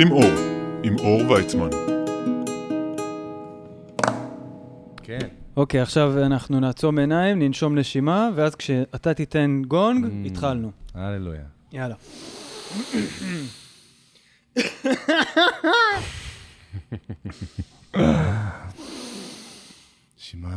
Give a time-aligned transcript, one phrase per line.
[0.00, 0.30] עושים אור,
[0.82, 1.68] עם אור ויצמן.
[5.02, 5.28] כן.
[5.56, 10.26] אוקיי, עכשיו אנחנו נעצום עיניים, ננשום נשימה, ואז כשאתה תיתן גונג, Mm.
[10.26, 10.70] התחלנו.
[10.94, 11.42] הללויה.
[11.72, 11.94] יאללה.
[20.18, 20.56] נשימה...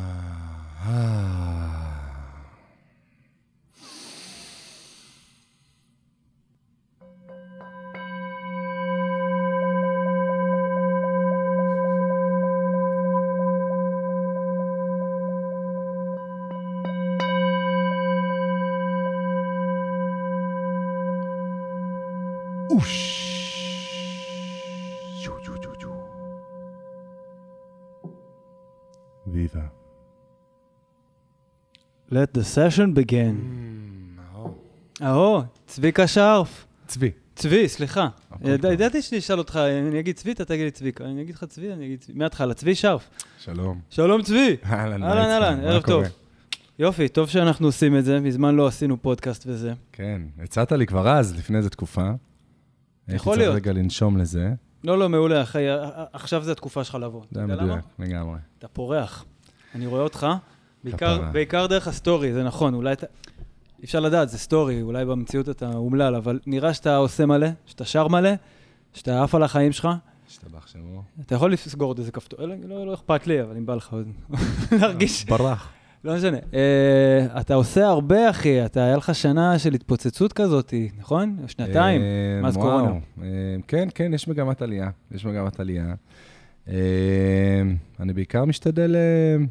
[32.14, 33.36] Let the session begin.
[35.02, 36.66] אהו, צביקה שרף.
[36.88, 37.11] צבי.
[37.36, 38.08] צבי, סליחה.
[38.44, 41.06] ידעתי שאני אשאל אותך, אני אגיד צבי, אתה תגיד לי צביקה.
[41.06, 42.14] אני אגיד לך צבי, אני אגיד צבי.
[42.16, 43.09] מההתחלה, צבי שרף.
[43.39, 43.80] שלום.
[43.89, 44.58] שלום צבי.
[44.66, 45.81] אהלן, אהלן, אהלן, ערב?
[45.81, 46.03] טוב.
[46.80, 49.73] יופי, טוב שאנחנו עושים את זה, מזמן לא עשינו פודקאסט וזה.
[49.91, 52.11] כן, הצעת לי כבר אז, לפני איזה תקופה.
[53.08, 53.56] יכול הייתי להיות.
[53.56, 54.53] צריך רגע לנשום לזה.
[54.84, 55.66] לא, לא, מעולה, אחי,
[56.14, 57.23] עכשיו זה התקופה שלך לבוא.
[57.31, 57.45] זה?
[57.45, 58.39] מדויק, לגמרי.
[58.59, 59.25] אתה פורח.
[59.75, 60.28] אני רואה אותך,
[60.84, 61.22] בעיקר.
[61.31, 63.06] בעיקר דרך הסטורי, זה נכון, אולי אתה...
[63.84, 68.08] אפשר לדעת, זה סטורי, אולי במציאות אתה אומלל, אבל נראה שאתה עושה מלא, שאתה שר
[68.08, 68.30] מלא,
[68.94, 69.88] שאתה עף על החיים שלך.
[70.28, 71.03] השתבח שמו.
[71.25, 73.94] אתה יכול לסגור עוד איזה כפתור, לא, לא, לא אכפת לי, אבל אם בא לך
[73.94, 74.08] עוד
[74.81, 75.70] להרגיש, ברח.
[76.03, 76.38] לא משנה.
[76.53, 81.38] אה, אתה עושה הרבה, אחי, אתה, היה לך שנה של התפוצצות כזאת, נכון?
[81.47, 82.58] שנתיים, אה, מאז.
[82.58, 82.92] קורונה.
[83.22, 83.28] אה,
[83.68, 84.90] כן, כן, יש מגמת עלייה.
[85.12, 85.95] יש מגמת עלייה.
[86.68, 86.73] אה,
[88.00, 89.45] אני בעיקר משתדל אה,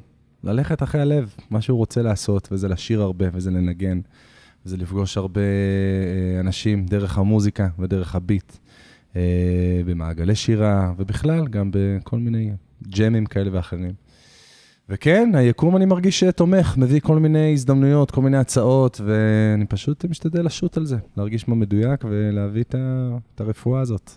[0.44, 4.00] ללכת אחרי הלב, מה שהוא רוצה לעשות, וזה לשיר הרבה, וזה לנגן,
[4.66, 8.52] וזה לפגוש הרבה אה, אנשים דרך המוזיקה ודרך הביט,
[9.16, 12.50] אה, במעגלי שירה, ובכלל, גם בכל מיני
[12.88, 13.92] ג'מים כאלה ואחרים.
[14.88, 20.46] וכן, היקום אני מרגיש תומך, מביא כל מיני הזדמנויות, כל מיני הצעות, ואני פשוט משתדל
[20.46, 22.64] לשוט על זה, להרגיש מה מדויק ולהביא.
[23.34, 24.10] את הרפואה הזאת.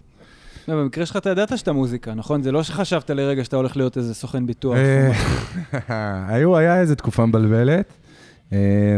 [0.68, 2.44] לא, במקרה שלך אתה ידעת שאתה מוזיקה, נכון?
[2.44, 4.76] זה לא שחשבת לרגע שאתה הולך להיות איזה סוכן ביטוח.
[4.76, 5.12] אה,
[6.34, 7.94] היו, היה איזה תקופה מבלבלת.
[8.54, 8.96] אה,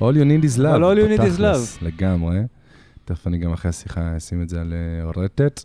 [0.00, 0.66] All you need is love.
[0.66, 2.38] אבל all you need is בתכלס, לגמרי.
[3.04, 5.64] תכף אני גם אחרי השיחה אשים את זה על אה, רטט.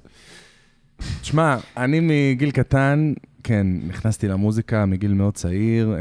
[1.21, 5.95] תשמע, אני מגיל קטן, כן, נכנסתי למוזיקה מגיל מאוד צעיר.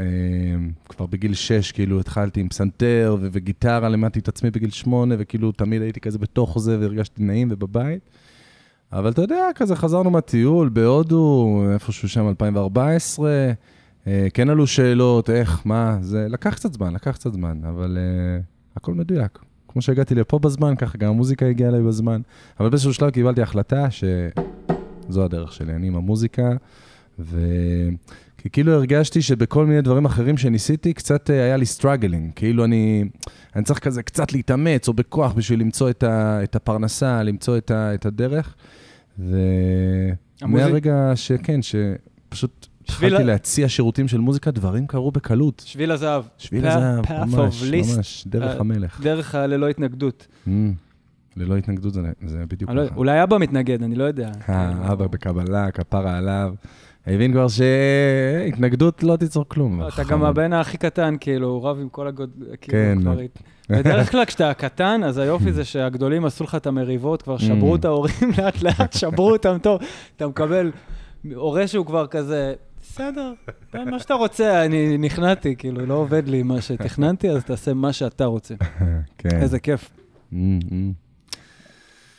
[0.89, 5.81] כבר בגיל שש, כאילו, התחלתי עם פסנתר וגיטרה, לימדתי את עצמי בגיל שמונה, וכאילו, תמיד
[5.81, 8.09] הייתי כזה בתוך זה, והרגשתי נעים ובבית.
[8.93, 13.31] אבל אתה יודע, כזה חזרנו מהטיול בהודו, איפשהו שם 2014,
[14.07, 18.43] אה, כן עלו שאלות, איך, מה, זה לקח קצת זמן, לקח קצת זמן, אבל אה,
[18.75, 19.39] הכל מדויק.
[19.67, 22.21] כמו שהגעתי לפה בזמן, ככה גם המוזיקה הגיעה אליי בזמן.
[22.59, 26.51] אבל באיזשהו שלב קיבלתי החלטה שזו הדרך שלי, אני עם המוזיקה,
[27.19, 27.39] ו...
[28.37, 32.31] כי כאילו הרגשתי שבכל מיני דברים אחרים שניסיתי, קצת אה, היה לי struggling.
[32.35, 33.03] כאילו אני,
[33.55, 37.71] אני צריך כזה קצת להתאמץ, או בכוח, בשביל למצוא את, ה, את הפרנסה, למצוא את,
[37.71, 38.55] ה, את הדרך.
[39.19, 45.63] ומהרגע שכן, שפשוט התחלתי להציע שירותים של מוזיקה, דברים קרו בקלות.
[45.65, 46.23] שביל הזהב.
[46.37, 49.01] שביל הזהב, ממש, ממש, דרך אה, המלך.
[49.01, 50.27] דרך הללא התנגדות.
[50.47, 50.49] Mm,
[51.37, 52.95] ללא התנגדות זה, זה בדיוק לא- ככה.
[52.95, 54.31] אולי אבא מתנגד, אני לא יודע.
[54.49, 56.53] אה, אבא בקבלה, כפרה עליו.
[57.07, 59.81] הבין כבר שהתנגדות לא תיצור כלום.
[59.81, 60.03] לא, אתה.
[60.03, 62.29] גם הבן הכי קטן, כאילו, הוא רב עם כל הגוד...
[62.61, 62.97] כאילו, כן.
[63.01, 63.15] כבר
[63.69, 67.79] בדרך כלל כשאתה קטן, אז היופי זה שהגדולים עשו לך את המריבות, כבר שברו Mm.
[67.79, 69.81] את ההורים לאט לאט, שברו אותם טוב.
[70.15, 70.71] אתה מקבל
[71.35, 73.33] הורה שהוא כבר כזה, בסדר,
[73.69, 77.93] תן מה שאתה רוצה, אני נכנעתי, כאילו, לא עובד לי מה שתכננתי, אז תעשה מה
[77.93, 78.55] שאתה רוצה.
[79.17, 79.41] כן.
[79.41, 79.89] איזה כיף.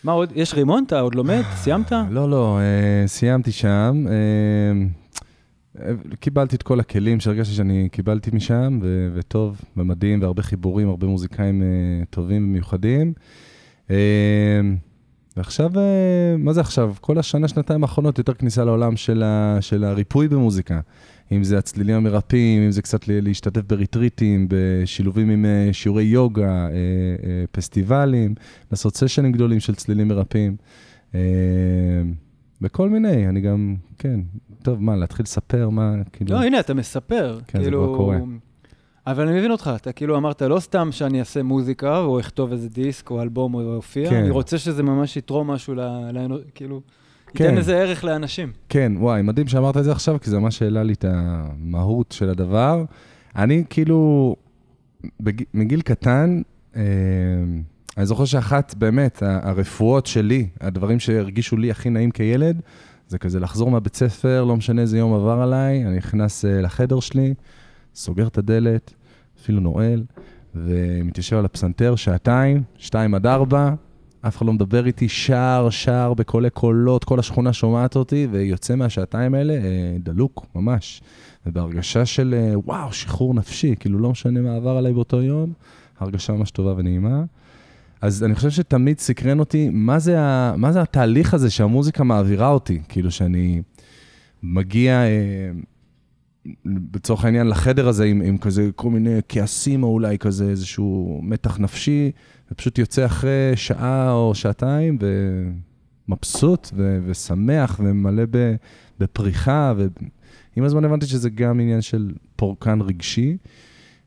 [0.04, 0.84] מה עוד, יש רימון?
[0.86, 1.42] אתה עוד לומד?
[1.54, 1.92] סיימת?
[2.10, 4.04] לא, לא, אה, סיימתי שם.
[4.08, 11.06] אה, קיבלתי את כל הכלים שהרגשתי שאני קיבלתי משם, ו- וטוב, ומדהים, והרבה חיבורים, הרבה
[11.06, 11.66] מוזיקאים אה,
[12.10, 13.12] טובים ומיוחדים.
[13.90, 13.96] אה,
[15.36, 15.82] ועכשיו, אה,
[16.38, 16.94] מה זה עכשיו?
[17.00, 20.80] כל השנה, שנתיים האחרונות, יותר כניסה לעולם של, ה- של הריפוי במוזיקה.
[21.32, 26.68] אם זה הצלילים המרפאים, אם זה קצת להשתתף בריטריטים, בשילובים עם אה, שיעורי יוגה, אה,
[26.68, 28.34] אה, פסטיבלים,
[28.70, 30.56] לעשות סשנים גדולים של צלילים מרפאים.
[32.62, 34.20] וכל מיני, אני גם, כן,
[34.62, 36.34] טוב, מה, להתחיל לספר מה, כאילו...
[36.34, 37.38] לא, הנה, אתה מספר.
[37.46, 37.84] כן, זה כאילו...
[37.84, 38.18] כבר קורה.
[39.06, 42.68] אבל אני מבין אותך, אתה כאילו אמרת, לא סתם שאני אעשה מוזיקה, או אכתוב איזה
[42.68, 44.16] דיסק, או אלבום, או אופיע, כן.
[44.16, 45.80] אני רוצה שזה ממש יתרום משהו, ל...
[46.12, 46.38] ל...
[46.54, 46.80] כאילו,
[47.34, 47.44] כן.
[47.44, 48.52] ייתן איזה ערך לאנשים.
[48.68, 52.30] כן, וואי, מדהים שאמרת את זה עכשיו, כי זה ממש העלה לי את המהות של
[52.30, 52.84] הדבר.
[53.36, 54.36] אני כאילו,
[55.20, 55.42] בג...
[55.54, 56.42] מגיל קטן,
[56.76, 56.82] אה,
[57.96, 62.60] אני זוכר שאחת, באמת, הרפואות שלי, הדברים שהרגישו לי הכי נעים כילד,
[63.08, 67.00] זה כזה לחזור מהבית ספר, לא משנה איזה יום עבר עליי, אני נכנס אה, לחדר
[67.00, 67.34] שלי,
[67.94, 68.94] סוגר את הדלת,
[69.40, 70.04] אפילו נועל,
[70.54, 73.74] ומתיישב על הפסנתר שעתיים, שתיים עד ארבע,
[74.28, 79.34] אף אחד לא מדבר איתי, שר, שר בקולי קולות, כל השכונה שומעת אותי, ויוצא מהשעתיים
[79.34, 81.02] האלה אה, דלוק, ממש.
[81.46, 85.52] ובהרגשה של, אה, וואו, שחרור נפשי, כאילו לא משנה מה עבר עליי באותו יום,
[86.00, 87.24] הרגשה ממש טובה ונעימה.
[88.00, 92.48] אז אני חושב שתמיד סקרן אותי, מה זה, ה, מה זה התהליך הזה שהמוזיקה מעבירה
[92.48, 92.80] אותי?
[92.88, 93.62] כאילו שאני
[94.42, 95.50] מגיע, אה,
[96.94, 101.58] לצורך העניין, לחדר הזה עם, עם כזה כל מיני כעסים, או אולי כזה איזשהו מתח
[101.58, 102.10] נפשי,
[102.52, 104.98] ופשוט יוצא אחרי שעה או שעתיים,
[106.08, 108.54] ומבסוט ו, ושמח ומלא ב,
[109.00, 113.36] בפריחה, ועם הזמן הבנתי שזה גם עניין של פורקן רגשי.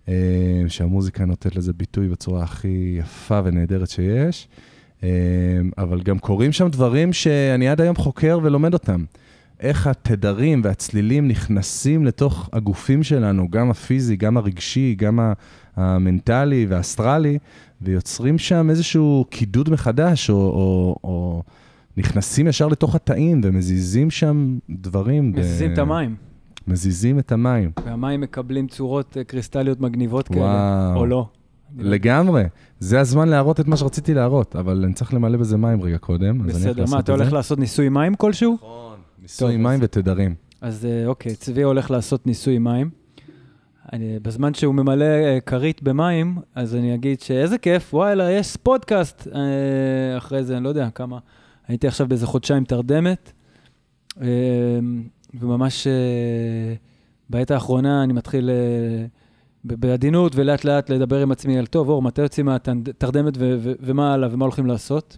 [0.08, 4.48] אה, שהמוזיקה נותנת לזה ביטוי בצורה הכי יפה ונהדרת שיש.
[5.04, 5.10] אה,
[5.78, 9.04] אבל גם קורים שם דברים שאני עד היום חוקר ולומד אותם.
[9.60, 15.20] איך התדרים והצלילים נכנסים לתוך הגופים שלנו, גם הפיזי, גם הרגשי, גם
[15.76, 17.38] המנטלי והאסטרלי,
[17.82, 21.44] ויוצרים שם איזשהו קידוד מחדש, או, או, או
[21.98, 25.34] נכנסים ישר לתוך התאים ומזיזים שם דברים.
[25.34, 26.16] ב- מזיזים את המים,
[26.68, 27.72] מזיזים את המים.
[27.86, 31.00] והמים מקבלים צורות אה, קריסטליות מגניבות כאלה, וואו.
[31.00, 31.28] או לא.
[31.78, 32.44] לגמרי.
[32.80, 36.50] זה הזמן להראות את מה שרציתי להראות, אבל אני צריך למלא בזה מים רגע קודם,
[36.50, 37.34] אז אני הולך בסדר, מה, את אתה הולך.
[37.34, 38.54] לעשות ניסוי מים כלשהו?
[38.54, 38.85] נכון,
[39.26, 40.36] ניסוי מים ותדרים.
[40.62, 42.90] אז אה, אוקיי, צבי הולך לעשות ניסוי מים.
[43.94, 49.28] אני, בזמן שהוא ממלא אה, כרית במים, אז אני אגיד שאיזה כיף, וואלה, יש פודקאסט.
[49.36, 51.20] אה, אחרי זה, אני לא יודע כמה,
[51.68, 53.32] הייתי עכשיו באיזה חודשיים תרדמת,
[55.34, 55.88] וממש
[57.30, 58.50] בעת האחרונה אני מתחיל
[59.64, 63.34] בעדינות ולאט לאט לדבר עם עצמי על, טוב, אור, מתי יוצאים מהתרדמת
[63.82, 65.18] ומה הלאה ומה הולכים לעשות?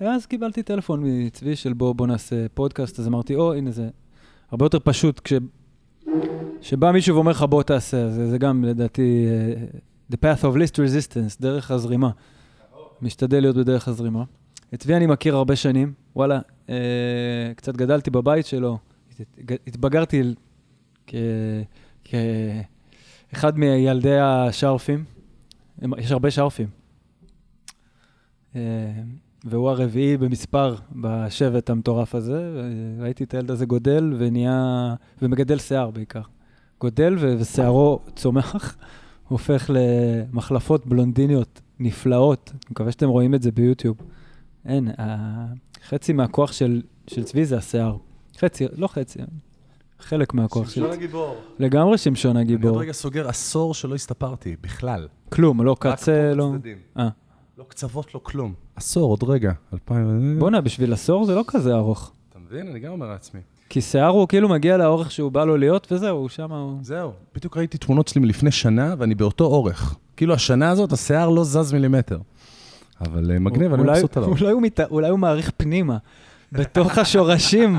[0.00, 3.88] אז קיבלתי טלפון מצבי של בוא, בוא נעשה פודקאסט, אז אמרתי, או, הנה זה
[4.50, 5.32] הרבה יותר פשוט כש...
[6.60, 9.54] שבא מישהו ואומר לך בוא תעשה, זה, זה גם לדעתי אה,
[10.12, 12.10] the path of least resistance, דרך הזרימה.
[13.02, 14.24] משתדל להיות בדרך הזרימה.
[14.74, 16.74] את צבי אני מכיר הרבה שנים, וואלה, אה,
[17.56, 18.78] קצת גדלתי בבית שלו,
[19.20, 20.34] הת- התבגרתי ל-
[21.06, 21.14] כ-
[22.04, 25.04] כאחד מילדי השרפים,
[25.98, 26.68] יש הרבה שרפים.
[29.44, 32.62] והוא הרביעי במספר בשבט המטורף הזה,
[32.98, 36.22] ראיתי את הילד הזה גודל ונהיה, ומגדל שיער בעיקר.
[36.80, 38.76] גודל ו- ושערו צומח,
[39.28, 42.50] הופך למחלפות בלונדיניות נפלאות.
[42.54, 43.96] אני מקווה שאתם רואים את זה ביוטיוב.
[44.66, 44.88] אין,
[45.88, 47.96] חצי מהכוח של, של צבי זה השיער.
[48.38, 49.18] חצי, לא חצי,
[49.98, 50.86] חלק מהכוח של...
[50.86, 51.36] הגיבור.
[51.58, 52.80] לגמרי שמשון אני עוד הגיבור.
[52.80, 55.08] רגע סוגר עשור שלא הסתפרתי, בכלל.
[55.28, 56.50] כלום, לא רק פה קצה, לא...
[56.54, 56.78] בצדדים.
[56.98, 57.08] אה.
[57.58, 58.54] לא קצוות, לא כלום.
[58.76, 59.52] עשור, עוד רגע.
[59.74, 60.36] אלפיים...
[60.38, 62.12] בואנה, בשביל עשור זה לא כזה ארוך.
[62.30, 62.68] אתה מבין?
[62.68, 63.40] אני גם אומר לעצמי.
[63.68, 66.78] כי שיער הוא כאילו מגיע לאורך שהוא בא לו להיות, וזהו, שם הוא...
[66.82, 69.94] זהו, בדיוק ראיתי תמונות שלי מלפני שנה, ואני באותו אורך.
[70.16, 72.18] כאילו, השנה הזאת, השיער לא זז מילימטר.
[73.00, 74.28] אבל אה, מגניב, אני מבסוט עליו.
[74.30, 75.96] אולי הוא מת- אולי הוא מעריך פנימה,
[76.52, 77.78] בתוך השורשים.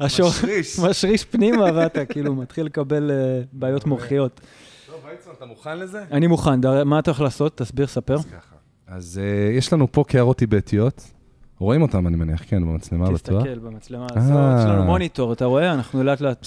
[0.00, 0.78] השור- משריש.
[0.78, 3.16] משריש פנימה, ואתה כאילו מתחיל לקבל אה,
[3.52, 4.40] בעיות מוחיות.
[4.86, 6.04] טוב, ויצמן, אתה מוכן לזה?
[6.12, 7.56] אני מוכן, דר- מה אתה הולך לעשות?
[7.58, 8.14] תסביר, ספר.
[8.14, 8.53] אז ככה.
[8.94, 11.10] אז אה, יש לנו פה קערות טיבטיות.
[11.58, 13.42] רואים אותם, אני מניח, כן, במצלמה בטוח.
[13.42, 14.22] תסתכל במצלמה אה.
[14.22, 15.72] הזאת, יש לנו מוניטור, אתה רואה?
[15.72, 16.46] אנחנו לאט לאט...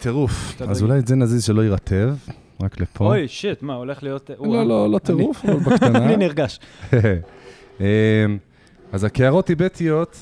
[0.00, 0.54] טירוף.
[0.56, 0.70] תלוי.
[0.70, 2.14] אז אולי את זה נזיז שלא יירטב,
[2.62, 3.06] רק לפה.
[3.06, 4.30] אוי, שיט, מה, הולך להיות...
[4.40, 6.04] לא, לא, לא טירוף, אבל בקטנה.
[6.04, 6.60] אני נרגש.
[7.80, 7.84] אמ,
[8.92, 10.16] אז הקערות טיבטיות,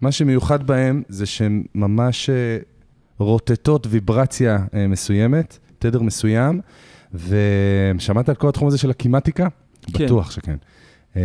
[0.00, 2.58] מה שמיוחד בהן זה שהן ממש אה,
[3.18, 6.60] רוטטות ויברציה מסוימת, תדר מסוים,
[7.14, 9.48] ושמעת על כל התחום הזה של הקימטיקה?
[9.94, 10.04] כן.
[10.04, 10.56] בטוח שכן.
[11.16, 11.20] אמ,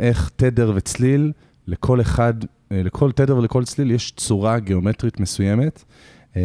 [0.00, 1.32] איך תדר וצליל,
[1.66, 2.34] לכל אחד,
[2.72, 5.84] אה, לכל תדר ולכל צליל יש צורה גיאומטרית מסוימת.
[6.36, 6.40] אמ,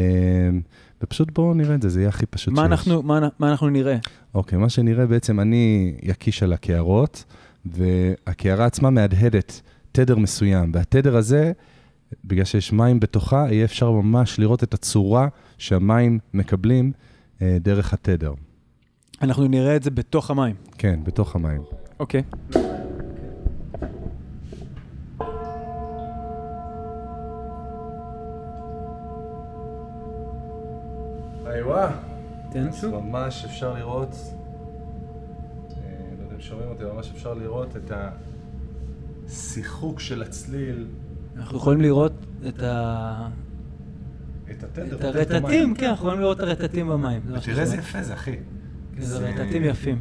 [1.03, 2.71] ופשוט בואו נראה את זה, זה יהיה הכי פשוט מה שיש.
[2.71, 3.97] אנחנו- מה מה אנחנו נראה?
[4.35, 7.23] אוקיי, מה שנראה בעצם, אני יקיש על הקערות,
[7.65, 11.51] והקערה עצמה מהדהדת תדר מסוים, והתדר הזה,
[12.25, 15.27] בגלל שיש מים בתוכה, יהיה אפשר ממש לראות את הצורה
[15.57, 16.91] שהמים מקבלים
[17.41, 18.33] אה, דרך התדר.
[19.21, 20.55] אנחנו נראה את זה בתוך המים.
[20.77, 21.61] כן, בתוך המים.
[21.99, 22.23] אוקיי.
[31.45, 31.91] איווה.
[32.51, 34.33] תן אז ממש אפשר לראות, אה,
[36.19, 37.91] לא יודע אם שומעים אותי, ממש אפשר לראות את
[39.27, 40.87] השיחוק של הצליל,
[41.37, 42.13] אנחנו יכולים לראות
[42.47, 43.27] את ה...
[44.51, 44.95] את התדר.
[44.95, 47.21] את הרטטים, כן, אנחנו יכולים לראות את הרטטים במים.
[47.43, 48.35] תראה איזה יפה זה, אחי.
[48.99, 49.97] זה רטטים יפים.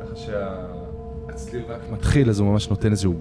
[0.00, 3.14] ככה שהצליל רק מתחיל, אז הוא ממש נותן איזשהו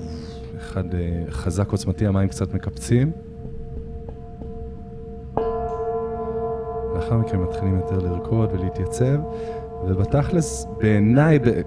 [0.57, 3.12] אחד אה, חזק עוצמתי, המים קצת מקפצים.
[6.95, 9.17] לאחר מכן מתחילים יותר לרקוד ולהתייצב,
[9.88, 11.62] ובתכלס, בעיניי, ב-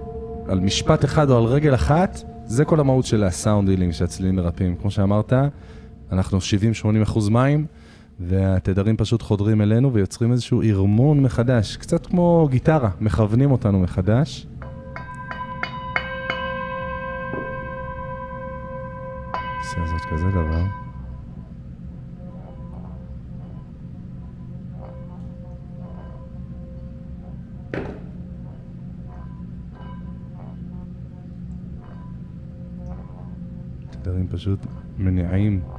[0.47, 4.75] על משפט אחד או על רגל אחת, זה כל המהות של הסאונד הילינג שהצלילים מרפאים.
[4.75, 5.33] כמו שאמרת,
[6.11, 7.65] אנחנו 70-80 אחוז מים,
[8.19, 14.47] והתדרים פשוט חודרים אלינו ויוצרים איזשהו ארמון מחדש, קצת כמו גיטרה, מכוונים אותנו מחדש.
[19.33, 20.63] נעשה זאת כזה דבר.
[33.91, 34.59] תדרים פשוט
[34.97, 35.78] מניעים.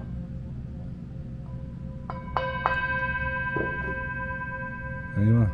[5.22, 5.46] איומה.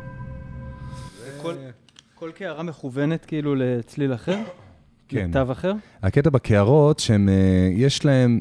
[2.15, 4.37] כל- קערה מכוונת כאילו לצליל אחר?
[5.07, 5.29] כן.
[5.29, 5.73] לתו אחר?
[6.03, 8.39] הקטע בקערות שהם, אה, יש להם,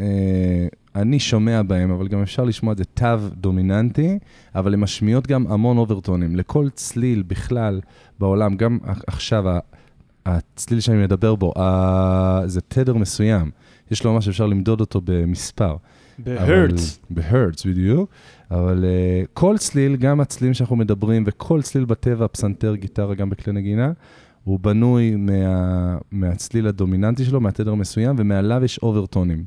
[0.00, 4.18] אה, אני שומע בהם, אבל גם אפשר לשמוע את זה תו דומיננטי,
[4.54, 6.36] אבל הן משמיעות גם המון אוברטונים.
[6.36, 7.80] לכל צליל בכלל
[8.18, 9.44] בעולם, גם עכשיו,
[10.26, 11.52] הצליל שאני מדבר בו,
[12.46, 13.50] זה תדר מסוים.
[13.90, 15.76] יש לו ממש, אפשר למדוד אותו במספר.
[16.18, 16.98] בהרץ.
[17.10, 18.10] בהרץ, בדיוק.
[18.50, 23.52] אבל uh, כל צליל, גם הצלילים שאנחנו מדברים, וכל צליל בטבע, פסנתר, גיטרה, גם בכלי
[23.52, 23.92] נגינה,
[24.44, 29.44] הוא בנוי מה, מהצליל הדומיננטי שלו, מהתדר המסוים, ומעליו יש אוברטונים,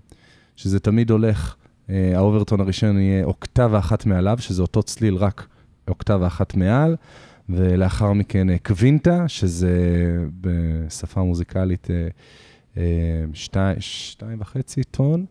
[0.55, 1.55] שזה תמיד הולך,
[1.87, 5.47] uh, האוברטון הראשון יהיה אוקטבה אחת מעליו, שזה אותו צליל, רק
[5.87, 6.95] אוקטבה אחת מעל,
[7.49, 9.77] ולאחר מכן uh, קווינטה, שזה
[10.41, 12.79] בשפה מוזיקלית uh, uh,
[13.33, 15.25] שתי, שתיים וחצי טון.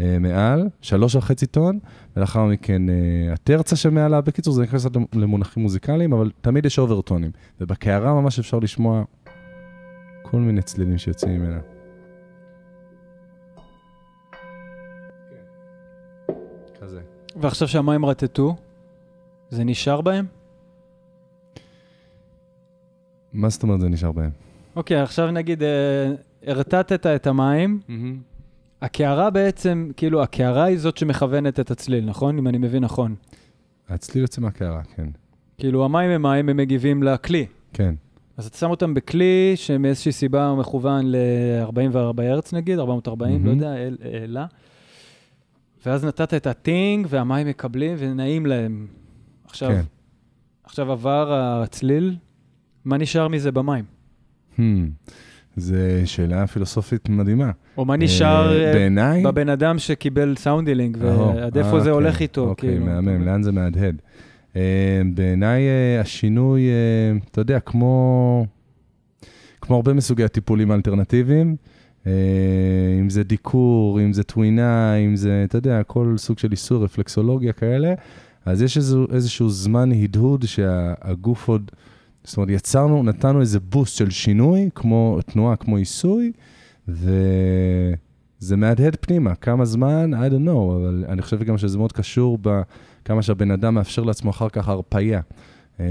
[0.00, 1.78] אה, מעל, שלוש וחצי טון,
[2.16, 4.20] ולאחר מכן אה, הטרצה שמעלה.
[4.20, 7.30] בקיצור, זה נכנס למונחים מוזיקליים, אבל תמיד יש אוברטונים.
[7.60, 9.02] ובקערה ממש אפשר לשמוע
[10.22, 11.58] כל מיני צלילים שיוצאים ממנה.
[16.80, 17.00] כזה.
[17.36, 18.56] ועכשיו שהמים רטטו,
[19.50, 20.26] זה נשאר בהם?
[23.32, 24.30] מה זאת אומרת זה נשאר בהם?
[24.76, 26.12] אוקיי, עכשיו נגיד, אה,
[26.46, 27.80] הרטטת את המים,
[28.82, 32.38] הקערה בעצם, כאילו, הקערה היא זאת שמכוונת את הצליל, נכון?
[32.38, 33.14] אם אני מבין נכון.
[33.88, 35.06] הצליל יוצא מהקערה, כן.
[35.58, 37.46] כאילו, המים הם מים, הם מגיבים לכלי.
[37.72, 37.94] כן.
[38.36, 43.54] אז אתה שם אותם בכלי שמאיזושהי סיבה הוא מכוון ל-44 הרץ נגיד, 440, לא מהמם.
[43.56, 44.46] יודע, אל- העלה.
[45.86, 48.86] ואז נתת את הטינג, והמים מקבלים ונעים להם.
[49.44, 49.80] עכשיו, כן.
[50.64, 51.32] עכשיו עבר
[51.62, 52.16] הצליל,
[52.84, 53.84] מה נשאר מזה במים?
[54.56, 54.60] Hmm.
[55.56, 57.50] זו שאלה פילוסופית מדהימה.
[57.78, 59.22] או מה נשאר אה, אה, בעיניי...
[59.22, 62.86] בבן אדם שקיבל sound healing, אהו, ועד אה, איפה זה הולך איתו, אוקיי, כאילו.
[62.86, 63.96] מהמם, לאן זה מהדהד.
[64.56, 68.46] אה, בעיניי אה, השינוי, אה, אתה יודע, כמו,
[69.60, 71.56] כמו הרבה מסוגי הטיפולים האלטרנטיביים,
[72.06, 72.12] אה,
[73.00, 77.52] אם זה דיקור, אם זה טווינה, אם זה, אתה יודע, כל סוג של עיסוי, רפלקסולוגיה
[77.52, 77.94] כאלה,
[78.44, 81.70] אז יש איזשהו, איזשהו זמן הדהוד שהגוף עוד,
[82.24, 86.32] זאת אומרת, יצרנו, נתנו איזה בוסט של שינוי, כמו תנועה, כמו עיסוי,
[86.88, 89.34] וזה מהדהד פנימה.
[89.34, 90.14] כמה זמן?
[90.14, 94.30] I don't know, אבל אני חושב גם שזה מאוד קשור בכמה שהבן אדם מאפשר לעצמו
[94.30, 95.20] אחר כך הרפייה.
[95.80, 95.86] אה,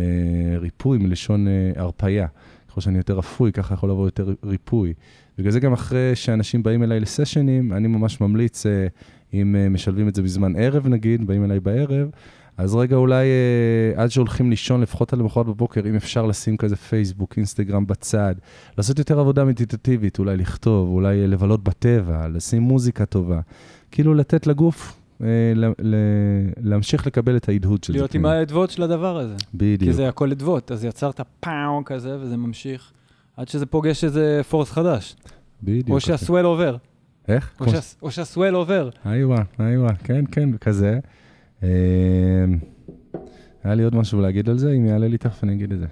[0.57, 2.27] ריפוי מלשון אה, הרפייה.
[2.69, 4.93] ככל שאני יותר אפוי, ככה יכול לבוא יותר ריפוי.
[5.37, 8.87] בגלל זה גם אחרי שאנשים באים אליי לסשנים, אני ממש ממליץ, אה,
[9.33, 12.09] אם משלבים את זה בזמן ערב נגיד, באים אליי בערב,
[12.59, 13.25] אז רגע אולי
[13.95, 18.35] אה, עד שהולכים לישון, לפחות על למחרת בבוקר, אם אפשר לשים כזה פייסבוק, אינסטגרם בצד,
[18.77, 23.39] לעשות יותר עבודה מדיטטיבית, אולי לכתוב, אולי אה, לבלות בטבע, לשים מוזיקה טובה.
[23.91, 25.95] כאילו לתת לגוף אה, ל- ל-
[26.61, 27.99] להמשיך לקבל את ההדהוד של זה.
[27.99, 28.25] להיות עם.
[28.25, 29.35] האדוות של הדבר הזה.
[29.39, 29.91] כי בדיוק.
[29.95, 32.91] זה הכל אדוות, אז יצרת פאו כזה, וזה ממשיך,
[33.37, 35.15] עד שזה פוגש איזה פורס חדש.
[35.63, 35.89] בדיוק.
[35.89, 35.99] או.
[35.99, 36.75] שהסוול עובר.
[37.27, 37.51] איך?
[37.59, 38.89] או שה- או שהסוול עובר.
[39.05, 40.99] איווה, איווה, כן, כן, כזה.
[41.63, 41.69] אה,
[43.63, 45.85] היה לי עוד משהו להגיד על זה, אם יעלה לי תכף אני אגיד את זה.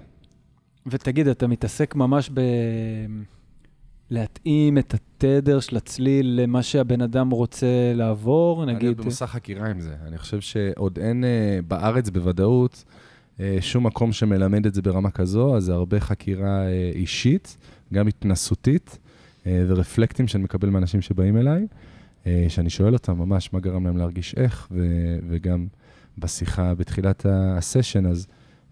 [0.86, 2.40] ותגיד, אתה מתעסק ממש ב...
[4.10, 8.88] להתאים את התדר של הצליל למה שהבן אדם רוצה לעבור, אני נגיד...
[8.88, 9.94] עוד במסע חקירה עם זה.
[10.06, 12.84] אני חושב שעוד אין אה, בארץ בוודאות
[13.40, 17.56] אה, שום מקום שמלמד את זה ברמה כזו, אז זה הרבה חקירה אישית,
[17.94, 18.98] גם התנסותית,
[19.46, 21.66] ורפלקטים שאני מקבל מאנשים שבאים אליי,
[22.48, 25.66] שאני שואל אותם ממש מה גרם להם להרגיש איך, ו- וגם
[26.18, 28.26] בשיחה בתחילת הסשן, אז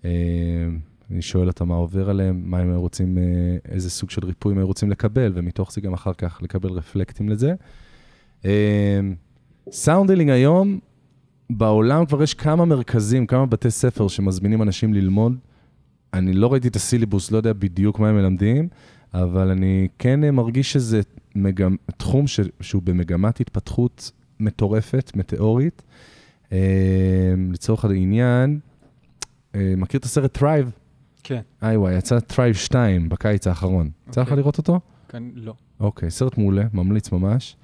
[0.05, 0.11] אה,
[1.11, 3.23] אני שואל אותם מה עובר עליהם, מה הם רוצים, אה,
[3.73, 7.55] איזה סוג של ריפוי הם רוצים לקבל, ומתוך זה גם אחר כך לקבל רפלקטים לזה.
[9.71, 10.79] sound healing היום,
[11.51, 15.37] בעולם כבר יש כמה מרכזים, כמה בתי ספר שמזמינים אנשים ללמוד
[16.17, 18.69] אני לא ראיתי את הסילבוס, לא יודע בדיוק מה הם מלמדים,
[19.23, 21.00] אבל אני כן אה, מרגיש שזה
[21.35, 21.76] מגמ...
[21.96, 22.40] תחום ש...
[22.61, 25.82] שהוא במגמת התפתחות מטורפת, מטאורית.
[26.52, 26.58] אה,
[27.52, 28.58] לצורך העניין,
[29.54, 30.70] אה, מכיר את הסרט Thrive?
[31.23, 31.40] כן.
[31.62, 33.90] איי וואי, יצא Thrive 2 בקיץ האחרון.
[34.08, 34.37] יצא לך אוקיי.
[34.37, 34.80] לראות אותו?
[35.08, 35.54] כאן לא.
[35.80, 37.56] אוקיי, סרט מעולה, ממליץ ממש.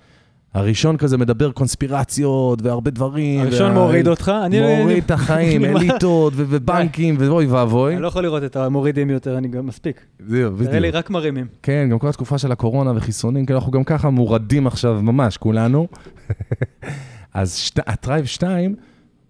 [0.55, 3.41] הראשון כזה מדבר קונספירציות והרבה דברים.
[3.41, 4.79] הראשון וה- מוריד אותך, אני...
[4.83, 7.95] מוריד את החיים, אליטות ובנקים, ואוי ואבוי.
[7.95, 10.01] אני לא יכול לראות את המורידים יותר, אני גם מספיק.
[10.27, 10.95] זהו, תראה לי בדיוק.
[10.95, 11.47] רק מרימים.
[11.63, 15.89] כן, גם כל התקופה של הקורונה וחיסונים, כי אנחנו גם ככה מורדים עכשיו ממש, כולנו.
[17.35, 18.75] אז שת- ה Thrive 2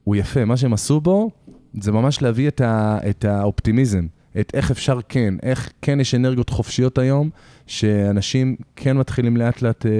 [0.04, 1.30] הוא יפה, מה שהם עשו בו,
[1.80, 4.06] זה ממש להביא את, ה, את האופטימיזם,
[4.40, 7.30] את איך אפשר כן, איך כן יש אנרגיות חופשיות היום,
[7.66, 9.90] שאנשים כן מתחילים לאט לאט אה,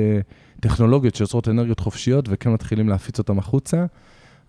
[0.62, 3.86] טכנולוגיות שיוצרות אנרגיות חופשיות וכן מתחילים להפיץ אותן החוצה.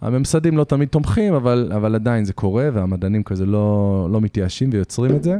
[0.02, 5.16] הממסדים לא תמיד תומכים, אבל, אבל עדיין זה קורה, והמדענים כזה לא, לא מתייאשים ויוצרים
[5.16, 5.38] את זה.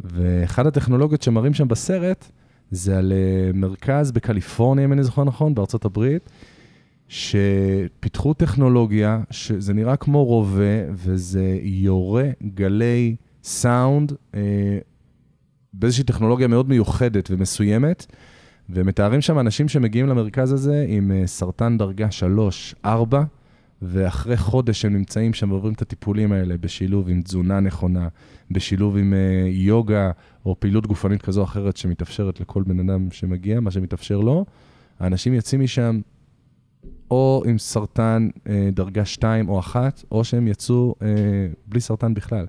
[0.00, 2.30] ואחת הטכנולוגיות שמראים שם בסרט,
[2.70, 6.30] זה על אה, מרכז בקליפורניה, אם אני זוכר נכון, בארצות הברית,
[7.08, 14.40] שפיתחו טכנולוגיה, שזה נראה כמו רובה, וזה יורה גלי סאונד אה,
[15.72, 18.06] באיזושהי טכנולוגיה מאוד מיוחדת ומסוימת,
[18.70, 22.08] ומתארים שם אנשים שמגיעים למרכז הזה עם אה, סרטן דרגה
[22.84, 22.88] 3-4,
[23.82, 28.08] ואחרי חודש הם נמצאים שם ועוברים את הטיפולים האלה בשילוב עם תזונה נכונה,
[28.50, 30.10] בשילוב עם uh, יוגה
[30.46, 34.44] או פעילות גופנית כזו או אחרת שמתאפשרת לכל בן אדם שמגיע, מה שמתאפשר לו,
[35.00, 36.00] האנשים יוצאים משם
[37.10, 40.94] או עם סרטן uh, דרגה 2 או 1, או שהם יצאו
[41.66, 42.46] בלי סרטן בכלל.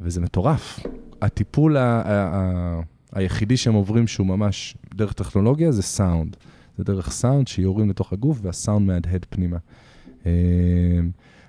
[0.00, 0.80] וזה מטורף.
[1.22, 2.80] הטיפול ה-
[3.14, 6.36] היחידי שהם עוברים, שהוא ממש דרך טכנולוגיה, זה סאונד.
[6.78, 9.56] זה דרך סאונד שיורים לתוך הגוף, והסאונד מהדהד פנימה.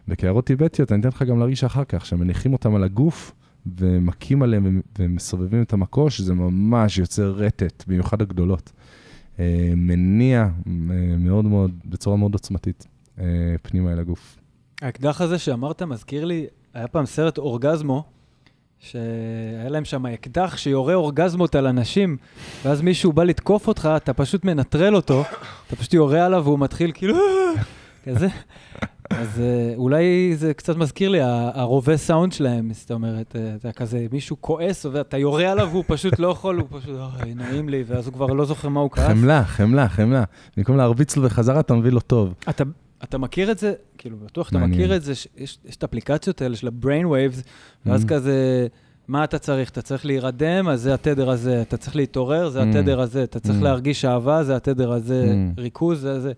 [0.08, 3.34] וקערות טיבטיות, אני אתן לך גם להרגיש אחר כך, שמניחים אותם על הגוף
[3.78, 8.72] ומכים עליהם ומסובבים את המקוש, זה ממש יוצר רטט, במיוחד הגדולות.
[9.40, 10.50] אה, מניע אה,
[11.18, 12.88] מאוד מאוד, בצורה מאוד עוצמתית,
[13.20, 13.26] אה,
[13.62, 14.38] פנימה אל הגוף.
[14.82, 18.04] האקדח הזה שאמרת מזכיר לי, היה פעם סרט אורגזמו,
[18.92, 22.18] שהיה להם שם אקדח שיורה אורגזמות על אנשים,
[22.66, 25.24] ואז מישהו בא לתקוף אותך, אתה פשוט מנטרל אותו,
[25.68, 27.16] אתה פשוט יורה עליו והוא מתחיל כאילו,
[28.06, 28.28] כזה.
[29.10, 31.20] אז אה, אולי זה קצת מזכיר לי,
[31.54, 36.20] הרובה סאונד שלהם, זאת אומרת, אה, אתה כזה, מישהו כועס, ואתה יורה עליו והוא פשוט
[36.20, 39.08] לא יכול, הוא פשוט, אוי, נעים לי, ואז הוא כבר לא זוכר מה הוא כעס.
[39.08, 40.24] חמלה, חמלה, חמלה.
[40.58, 42.34] במקום להרביץ לו בחזרה, אתה מביא לו טוב.
[43.04, 44.58] אתה, מכיר את זה, כאילו, בטוח אתה.
[44.58, 47.42] מכיר את זה, יש, יש את האפליקציות האלה של ה-brain waves,
[47.86, 48.06] ואז.
[48.06, 48.68] כזה,
[49.08, 49.70] מה אתה צריך?
[49.70, 52.66] אתה צריך להירדם, אז זה התדר הזה, אתה צריך להתעורר, זה Mm.
[52.66, 53.64] התדר הזה, אתה צריך Mm.
[53.64, 55.60] להרגיש אהבה, זה התדר הזה, Mm.
[55.62, 56.32] ריכוז, זה זה.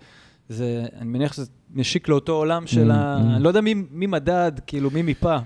[0.50, 3.18] זה, אני מניח שזה משיק לאותו עולם של Mm, ה...
[3.36, 5.38] אני לא יודע מי, מי מדד, כאילו, מי מיפה.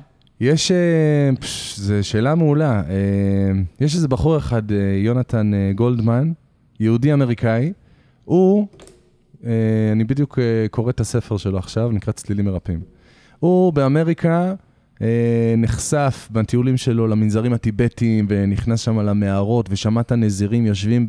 [0.41, 1.29] יש, אה,
[1.75, 2.81] זו שאלה מעולה.
[2.89, 6.31] אה, יש איזה בחור אחד, אה, יונתן גולדמן,
[6.79, 7.73] יהודי אמריקאי.
[8.25, 8.67] הוא,
[9.91, 12.79] אני בדיוק אה, קורא את הספר שלו עכשיו, נקרא צלילים מרפאים.
[13.39, 14.53] הוא באמריקה
[15.01, 15.07] אה,
[15.57, 21.07] נחשף בטיולים שלו למנזרים הטיבטיים, ונכנס שם למערות, ושמע את הנזירים יושבים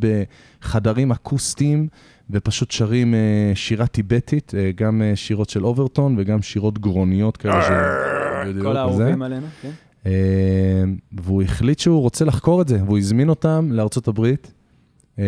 [0.61, 1.89] בחדרים אקוסטיים,
[2.31, 3.21] ופשוט שרים אה,
[3.55, 7.63] שירה טיבטית, אה, גם אה, שירות של אוברטון וגם שירות גרוניות כאלה.
[7.63, 7.67] ש-
[8.63, 8.77] כל.
[8.77, 9.71] האהובים עלינו, כן?
[10.07, 10.13] אה,
[11.13, 14.53] והוא החליט שהוא רוצה לחקור את זה, והוא הזמין אותם לארצות הברית,
[15.19, 15.25] אה,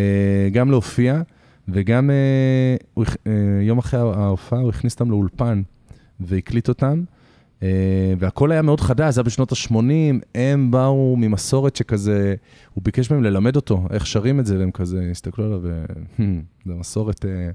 [0.52, 1.22] גם להופיע,
[1.68, 5.62] וגם אה, הוא אה, יום אחרי ההופעה הוא הכניס אותם לאולפן
[6.20, 7.04] והקליט אותם,
[7.62, 9.74] אה, והכל היה מאוד חדש, זה היה בשנות ה-80,
[10.34, 12.34] הם באו ממסורת שכזה,
[12.74, 15.60] הוא ביקש מהם ללמד אותו איך שרים את זה, והם כזה הסתכלו עליו,
[16.66, 17.50] וזו מסורת אה,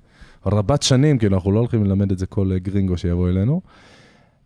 [0.45, 3.62] רבת שנים, כאילו, אנחנו לא הולכים ללמד את זה כל אה, גרינגו שיבוא אלינו.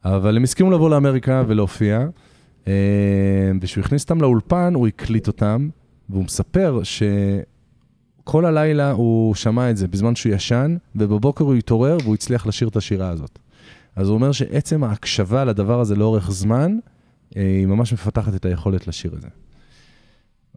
[0.06, 2.08] אבל הם הסכימו לבוא לאמריקה ולהופיע,
[2.68, 5.70] אה, וכשהוא הכניס אותם לאולפן, הוא הקליט אותם,
[6.10, 6.84] והוא מספר
[8.24, 12.68] שכל הלילה הוא שמע את זה בזמן שהוא ישן, ובבוקר הוא התעורר והוא הצליח לשיר
[12.68, 13.40] את השירה הזאת.
[13.96, 16.78] אז הוא אומר שעצם ההקשבה לדבר הזה לאורך זמן,
[17.38, 19.28] אה, היא ממש מפתחת את היכולת לשיר את זה.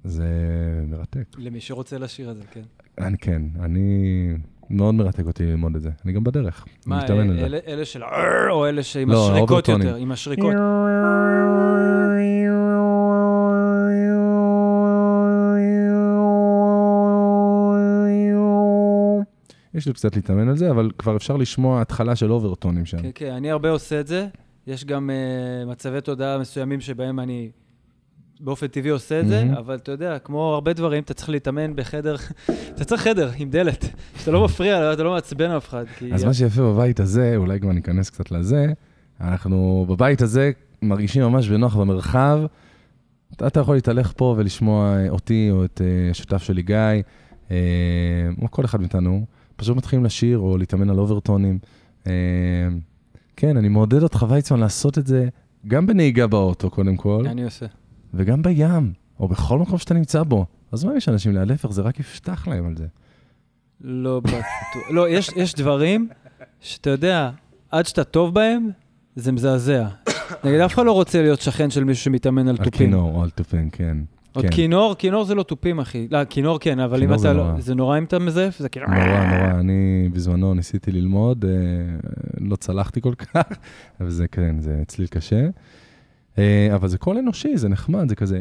[0.04, 0.26] זה
[0.88, 1.24] מרתק.
[1.38, 2.62] למי שרוצה לשיר את זה, כן.
[2.98, 4.34] אני כן, אני...
[4.70, 5.90] מאוד מרתק אותי ללמוד את זה.
[6.04, 6.66] אני גם בדרך.
[6.86, 7.12] מה, על זה.
[7.14, 8.02] אלה, אלה של
[8.50, 9.68] או אלה שעם לא, השריקות.
[9.68, 10.54] יותר, עם השריקות?
[19.76, 22.98] יש לי קצת להתאמן על זה, אבל כבר אפשר לשמוע התחלה של אוברטונים שם.
[23.02, 24.26] כן, כן, אני הרבה עושה את זה.
[24.66, 27.50] יש גם uh, מצבי תודעה מסוימים שבהם אני
[28.40, 29.56] באופן טבעי עושה את זה, מהמם.
[29.56, 32.16] אבל אתה יודע, כמו הרבה דברים, אתה צריך להתאמן בחדר,
[32.74, 33.84] אתה צריך חדר עם דלת,
[34.18, 35.84] שאתה לא מפריע, אתה לא מעצבן אף אחד.
[36.12, 38.66] אז מה שיפה בבית הזה, אולי כבר ניכנס קצת לזה,
[39.20, 40.50] אנחנו בבית הזה
[40.82, 42.40] מרגישים ממש בנוח במרחב,
[43.32, 47.02] אתה, אתה יכול להתהלך פה ולשמוע אה, אותי או את אה, השותף שלי גיא,
[48.42, 51.58] או כל אחד מאיתנו, פשוט מתחילים לשיר או להתאמן על אוברטונים.
[52.06, 52.12] אה,
[53.36, 55.28] כן, אני מעודד אותך, ויצמן, לעשות את זה
[55.66, 57.66] גם בנהיגה באוטו, קודם כל, אני עושה.
[58.14, 60.46] וגם בים, או בכל מקום שאתה נמצא בו.
[60.72, 61.32] אז מה יש אנשים?
[61.32, 62.86] להפך, זה רק יפתח להם על זה.
[63.80, 64.44] לא בטוח.
[64.90, 66.08] לא, יש, יש דברים
[66.60, 67.30] שאתה יודע,
[67.70, 68.68] עד שאתה טוב בהם,
[69.16, 69.88] זה מזעזע.
[70.44, 72.70] נגיד, אף אחד לא רוצה להיות שכן של מישהו שמתאמן על על תופים.
[72.72, 73.96] כינור או על תופים, כן.
[74.36, 74.50] עוד כן.
[74.50, 76.08] כינור, כינור זה לא תופים, אחי.
[76.10, 77.46] לא, כינור כן, אבל אם אתה זה לא...
[77.48, 77.60] נורא.
[77.60, 78.86] זה נורא אם אתה מזייף, זה כאילו...
[78.86, 79.60] נורא, נורא.
[79.60, 81.50] אני בזמנו ניסיתי ללמוד, אה,
[82.40, 83.42] לא צלחתי כל כך,
[84.00, 85.48] אבל זה כן, זה צליל קשה.
[86.38, 88.40] אה, אבל זה קול אנושי, זה נחמד, זה כזה,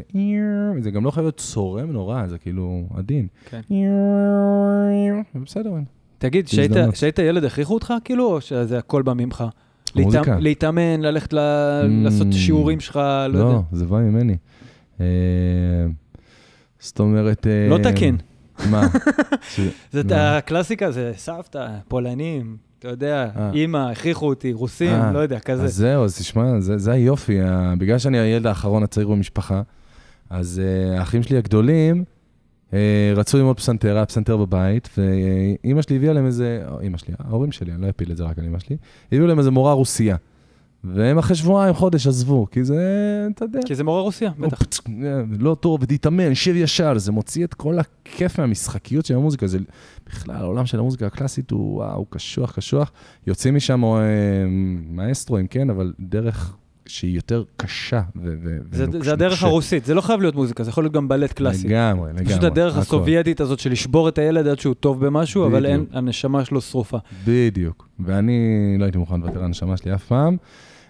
[0.79, 3.27] זה גם לא חייב להיות צורם נורא, זה כאילו עדין.
[3.49, 3.61] כן.
[5.45, 5.71] בסדר.
[6.17, 6.45] תגיד,
[6.93, 9.43] כשהיית- ילד הכריחו אותך, כאילו, או שזה הכל בא ממך?
[9.95, 10.23] מוזיקה.
[10.37, 11.39] להתאמ- להתאמן, ללכת ל-
[12.03, 12.35] לעשות Mm.
[12.35, 12.95] שיעורים שלך,
[13.29, 13.49] לא יודע.
[13.53, 14.37] לא, זה בא ממני.
[14.99, 15.05] אה,
[16.79, 17.47] זאת אומרת...
[17.47, 18.17] אה, לא תקין.
[18.69, 18.87] מה?
[19.55, 19.59] ש-
[19.91, 20.37] זה את מה?
[20.37, 23.51] הקלאסיקה, זה סבתא, פולנים, אתה יודע, אה.
[23.53, 25.63] אימא, הכריחו אותי, רוסים, לא יודע, כזה.
[25.63, 27.37] אז זהו, אז תשמע, זה, היופי.
[27.77, 29.61] בגלל שאני הילד האחרון הצעיר במשפחה,
[30.29, 30.61] אז
[30.97, 32.03] האחים שלי הגדולים
[33.15, 37.71] רצו ללמוד פסנתר, היה פסנתר בבית, ואימא שלי הביאה להם איזה, אימא שלי, ההורים שלי,
[37.71, 38.77] אני לא אפיל את זה רק על אימא שלי,
[39.11, 40.15] הביאו להם איזה מורה רוסיה.
[40.93, 42.77] והם אחרי שבועיים, חודש עזבו, כי זה,
[43.35, 44.61] אתה יודע, כי זה מורה רוסיה, בטח.
[44.61, 49.47] אופ, אה, לא טוב, ותתאמן, שב ישר, זה מוציא את כל הכיף מהמשחקיות של המוזיקה,
[49.47, 49.57] זה
[50.07, 52.91] בכלל, העולם של המוזיקה הקלאסית הוא, וואו, קשוח, קשוח.
[53.27, 53.99] יוצאים משם אה,
[54.89, 56.55] מאסטרואים, כן, אבל דרך
[56.87, 59.43] שהיא יותר קשה ו- ו- זה- זה הדרך.
[59.43, 61.67] הרוסית, זה לא חייב להיות מוזיקה, זה יכול להיות גם בלט קלאסי.
[61.67, 62.25] לגמרי, לגמרי.
[62.25, 62.77] פשוט הדרך.
[62.77, 65.65] הסובייטית הזאת של לשבור את הילד עד שהוא טוב במשהו, אבל.
[65.91, 66.97] הנשמה שלו שרופה.
[67.27, 67.87] בדיוק.
[67.99, 68.39] ואני
[68.79, 70.37] לא הייתי מוכן לוותר על הנשמה שלי אף פעם.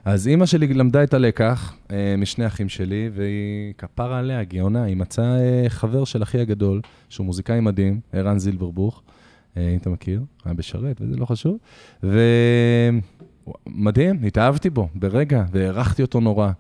[0.06, 4.84] אז אימא שלי למדה את הלקח אה, משני אחים שלי, והיא כפרה עליה, גאונה.
[4.84, 9.04] היא מצאה אה, חבר של אחי הגדול, שהוא מוזיקאי מדהים, ערן זילברבוך,
[9.58, 11.58] אה, אם אתה מכיר, היה בשרת וזה לא חשוב.
[13.68, 16.52] ומדהים, התאהבתי בו ברגע, והערכתי אותו נורא.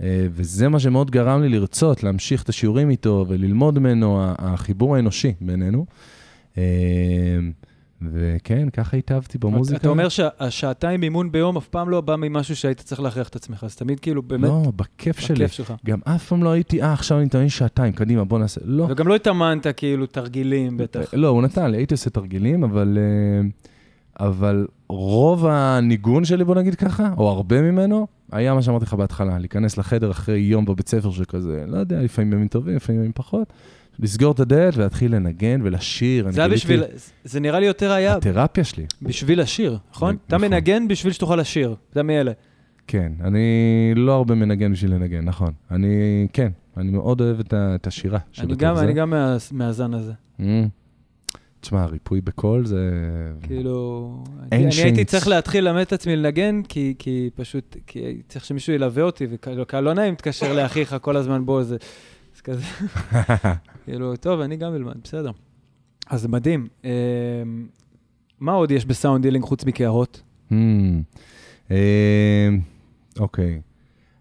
[0.00, 5.32] אה, וזה מה שמאוד גרם לי לרצות, להמשיך את השיעורים איתו וללמוד ממנו, החיבור האנושי
[5.40, 5.86] בינינו.
[8.12, 9.76] וכן, ככה התאהבתי במוזיקה.
[9.76, 13.64] אתה אומר שהשעתיים אימון ביום אף פעם לא בא ממשהו שהיית צריך להכריח את עצמך,
[13.64, 15.34] אז תמיד כאילו באמת, לא, בכיף שלי.
[15.34, 15.72] בכיף שלך.
[15.86, 18.60] גם אף פעם לא הייתי, אה, עכשיו אני מתאמן שעתיים, קדימה, בוא נעשה.
[18.64, 18.86] לא.
[18.90, 21.14] וגם לא התאמנת כאילו תרגילים בטח.
[21.14, 23.48] לא, הוא נתן לי, הייתי עושה תרגילים, אבל, אה,
[24.26, 29.38] אבל רוב הניגון שלי, בוא נגיד ככה, או הרבה ממנו, היה מה שאמרתי לך בהתחלה,
[29.38, 33.52] להיכנס לחדר אחרי יום בבית ספר שכזה, לא יודע, לפעמים ימים טובים, לפעמים ימים פחות,
[33.98, 36.30] לסגור את הדלת ולהתחיל לנגן ולשיר.
[36.30, 36.82] זה היה אני בשביל,
[37.24, 38.86] זה נראה לי יותר היה התרפיה שלי.
[39.02, 40.16] בשביל לשיר, נכון?
[40.26, 40.48] אתה נכון.
[40.48, 42.32] מנגן בשביל שתוכל לשיר, זה מאלה.
[42.86, 43.48] כן, אני
[43.96, 45.52] לא הרבה מנגן בשביל לנגן, נכון.
[45.70, 48.76] אני, כן, אני מאוד אוהב את, את השירה אני גם.
[48.78, 50.12] אני גם מה- מהזן הזה.
[50.40, 50.42] Mm.
[51.60, 52.90] תשמע, הריפוי בקול זה...
[53.42, 54.10] כאילו,
[54.52, 55.04] אין אני הייתי.
[55.04, 59.64] צריך להתחיל ללמד את עצמי לנגן, כי, כי פשוט, כי צריך שמישהו ילווה אותי, וכאילו,
[59.82, 61.76] לא נעים להתקשר לאחיך כל הזמן בו, זה
[62.44, 62.64] כזה,
[63.84, 65.30] כאילו, טוב, אני גם אלמד, בסדר.
[66.06, 66.68] אז זה מדהים.
[66.84, 66.90] אה,
[68.40, 70.22] מה עוד יש ב sound healing חוץ מקערות?
[70.50, 70.54] ממ.
[71.70, 72.48] אה,
[73.18, 73.60] אוקיי.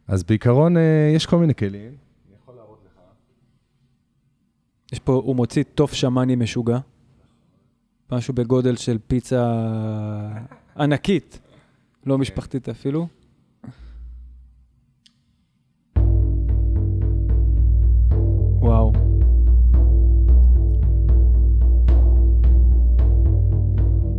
[0.08, 1.92] אז בעיקרון אה, יש כל מיני כלים.
[4.92, 6.78] יש פה, הוא מוציא תוף שמאני משוגע,
[8.12, 9.54] משהו בגודל של פיצה
[10.78, 11.40] ענקית,
[12.06, 13.08] לא משפחתית אפילו.
[18.64, 18.92] וואו.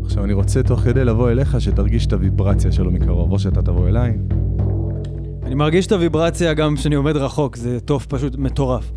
[0.05, 3.89] עכשיו, אני רוצה תוך כדי לבוא אליך, שתרגיש את הוויברציה שלו מקרוב, או שאתה תבוא
[3.89, 4.19] אליי.
[5.43, 8.93] אני מרגיש את הוויברציה גם כשאני עומד רחוק, זה תוף פשוט מטורף.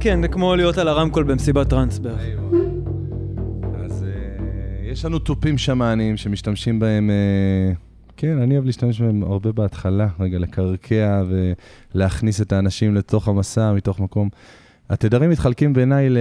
[0.00, 2.40] כן, זה כמו להיות על הרמקול במסיבת טראנס בערך.
[3.84, 7.72] אז אה, יש לנו תופים שמאניים שמשתמשים בהם, אה,
[8.16, 11.22] כן, אני אוהב להשתמש בהם הרבה בהתחלה, רגע לקרקע
[11.94, 14.28] ולהכניס את האנשים לתוך המסע, מתוך מקום.
[14.90, 16.18] התדרים מתחלקים בעיניי ל...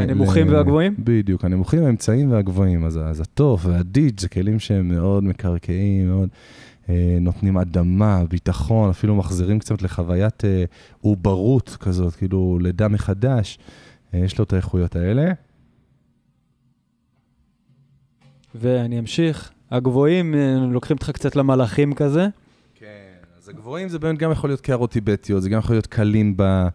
[0.00, 0.94] הנמוכים ל- והגבוהים?
[0.98, 2.84] בדיוק, הנמוכים, האמצעיים והגבוהים.
[2.84, 6.28] אז, אז הטוף והדיג' זה כלים שהם מאוד מקרקעים, מאוד
[7.20, 10.64] נותנים אדמה, ביטחון, אפילו מחזירים קצת לחוויית אה,
[11.00, 13.58] עוברות כזאת, כאילו לידה מחדש.
[14.14, 15.32] אה, יש לו את האיכויות האלה.
[18.54, 19.50] ואני אמשיך.
[19.70, 22.26] הגבוהים אה, לוקחים אותך קצת למלאכים כזה.
[22.74, 22.86] כן,
[23.38, 26.68] אז הגבוהים זה באמת גם יכול להיות קערות טיבטיות, זה גם יכול להיות קלימבה,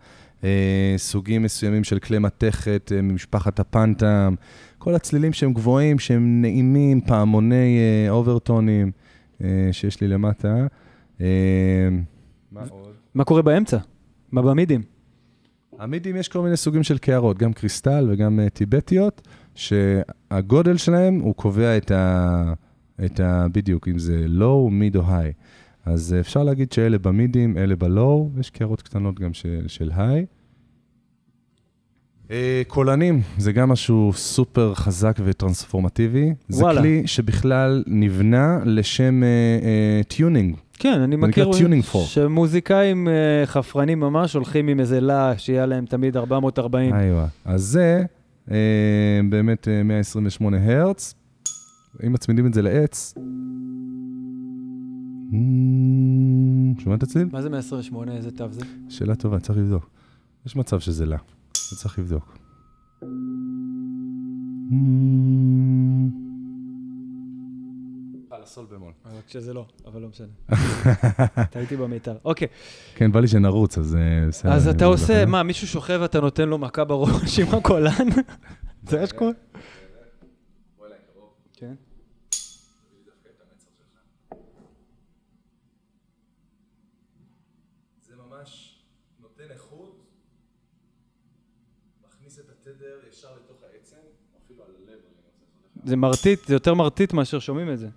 [0.43, 4.35] אה, סוגים מסוימים של כלי מתכת אה, ממשפחת הפנטם,
[4.77, 9.10] כל הצלילים שהם גבוהים, שהם נעימים, פעמוני אה, אוברטונים אה,
[9.71, 10.67] שיש לי למטה.
[11.21, 11.27] אה,
[12.51, 12.93] מה עוד?
[13.13, 13.77] מה קורה באמצע?
[14.31, 14.81] מה במידים?
[15.79, 21.35] המידים יש כל מיני סוגים של קערות, גם קריסטל וגם uh, טיבטיות, שהגודל שלהם הוא
[21.35, 22.53] קובע את ה...
[23.05, 23.47] את ה...
[23.51, 25.33] בדיוק, אם זה low, mid או high.
[25.85, 30.40] אז אפשר להגיד שאלה במידים, אלה בלואו, ויש קערות קטנות גם של, של high.
[32.31, 32.33] Uh,
[32.67, 36.33] קולנים, זה גם משהו סופר חזק וטרנספורמטיבי.
[36.49, 36.81] זה וואלה.
[36.81, 39.21] כלי שבכלל נבנה לשם
[40.07, 40.55] tuning.
[40.81, 41.51] כן, אני מכיר.
[42.05, 46.95] שמוזיקאים אה, חפרנים ממש הולכים עם איזה לה, שיהיה להם תמיד 440.
[46.95, 47.27] איווה.
[47.45, 48.03] אז זה
[48.51, 51.13] אה, באמת אה, 128 הרץ.
[52.05, 53.13] אם מצמידים את זה לעץ...
[55.31, 55.33] ממ,
[56.83, 57.27] שומע את הצליל?
[57.31, 58.11] מה זה 128?
[58.11, 58.61] איזה תו זה?
[58.89, 59.89] שאלה טובה, צריך לבדוק.
[60.45, 61.17] יש מצב שזה לה,
[61.71, 62.37] זה צריך לבדוק.
[68.29, 68.93] על הסול במול.
[69.05, 70.27] רק שזה לא, אבל לא משנה.
[71.51, 72.17] טעיתי במיתר.
[72.25, 72.47] אוקיי,
[72.95, 74.51] כן, בא לי שנרוץ, אז אה, בסדר.
[74.51, 75.25] אז אני אתה עושה.
[75.25, 78.07] מה, מישהו שוכב ואתה נותן לו מכה בראש עם הקולן?
[78.89, 79.31] זה מה שקורה?
[81.53, 81.73] כן.
[88.01, 88.81] זה ממש
[89.19, 90.07] נותן איכות,
[92.03, 93.95] מכניס את התדר ישר לתוך העצם,
[94.45, 94.99] אפילו על הלב.
[95.85, 97.87] זה מרטיט, זה יותר מרטיט מאשר שומעים את זה.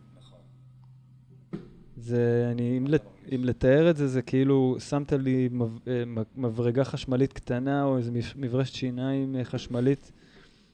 [1.97, 3.03] זה, אני, אם, לת-
[3.35, 7.97] אם לתאר את זה, זה כאילו שמת לי מב, אה, מ- מברגה חשמלית קטנה, או
[7.99, 10.13] איזה מברשת שיניים אה, חשמלית,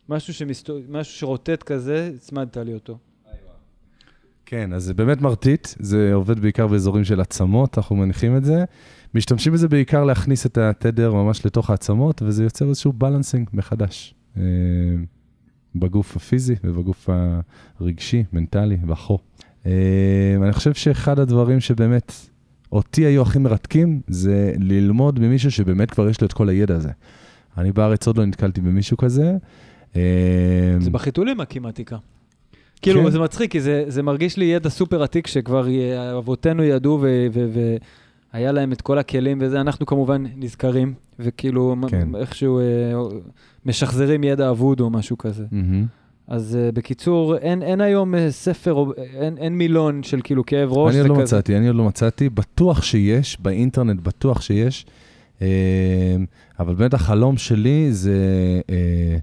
[0.09, 2.99] משהו, שמסתו, משהו שרוטט כזה, הצמדת לי אותו.
[4.47, 8.65] כן, אז זה באמת מרטיט, זה עובד בעיקר באזורים של עצמות, אנחנו מניחים את זה.
[9.15, 14.15] משתמשים בזה בעיקר להכניס את התדר ממש לתוך העצמות, וזה יוצר איזשהו בלנסינג מחדש.
[14.37, 14.43] אה,
[15.75, 17.09] בגוף הפיזי ובגוף
[17.81, 19.19] הרגשי, מנטלי והחו.
[19.67, 19.73] אה,
[20.43, 22.13] אני חושב שאחד הדברים שבאמת
[22.73, 26.91] אותי היו הכי מרתקים, זה ללמוד ממישהו שבאמת כבר יש לו את כל הידע הזה.
[27.59, 29.37] אני בארץ עוד לא נתקלתי במישהו כזה.
[29.97, 30.03] אה,
[30.79, 31.97] זה בחיתולים הקימטיקה.
[32.83, 33.11] כאילו, כן.
[33.11, 35.67] זה מצחיק, כי זה, זה מרגיש לי ידע סופר עתיק שכבר
[36.19, 37.05] אבותינו ידעו
[38.35, 42.09] והיה להם את כל הכלים וזה, אנחנו כמובן נזכרים, וכאילו כן.
[42.15, 42.65] איכשהו אה,
[43.67, 45.45] משחזרים ידע אבוד או משהו כזה.
[45.53, 45.87] מהמם.
[46.29, 50.73] אז uh, בקיצור, אין, אין היום uh, ספר, או, אין, אין מילון של כאילו כאב
[50.73, 50.93] ראש.
[50.95, 54.87] אני עוד לא כזה- מצאתי, אני עוד לא מצאתי, בטוח שיש, באינטרנט בטוח שיש,
[55.43, 55.47] אה,
[56.61, 58.17] אבל באמת החלום שלי זה
[58.71, 59.17] אה,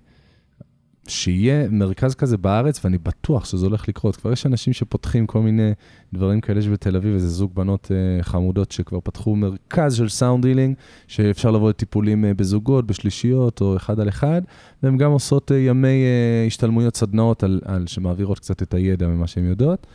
[1.09, 4.15] שיהיה מרכז כזה בארץ, ואני בטוח שזה הולך לקרות.
[4.15, 5.71] כבר יש אנשים שפותחים כל מיני
[6.13, 10.45] דברים כאלה, יש בתל אביב איזה זוג בנות אה, חמודות שכבר פתחו מרכז של סאונד
[10.45, 10.75] הילינג,
[11.07, 14.41] שאפשר לבוא לטיפולים אה, בזוגות, בשלישיות או אחד על אחד,
[14.83, 19.27] והן גם עושות אה, ימי אה, השתלמויות, סדנאות, על, על, שמעבירות קצת את הידע ממה
[19.27, 19.87] שהן יודעות.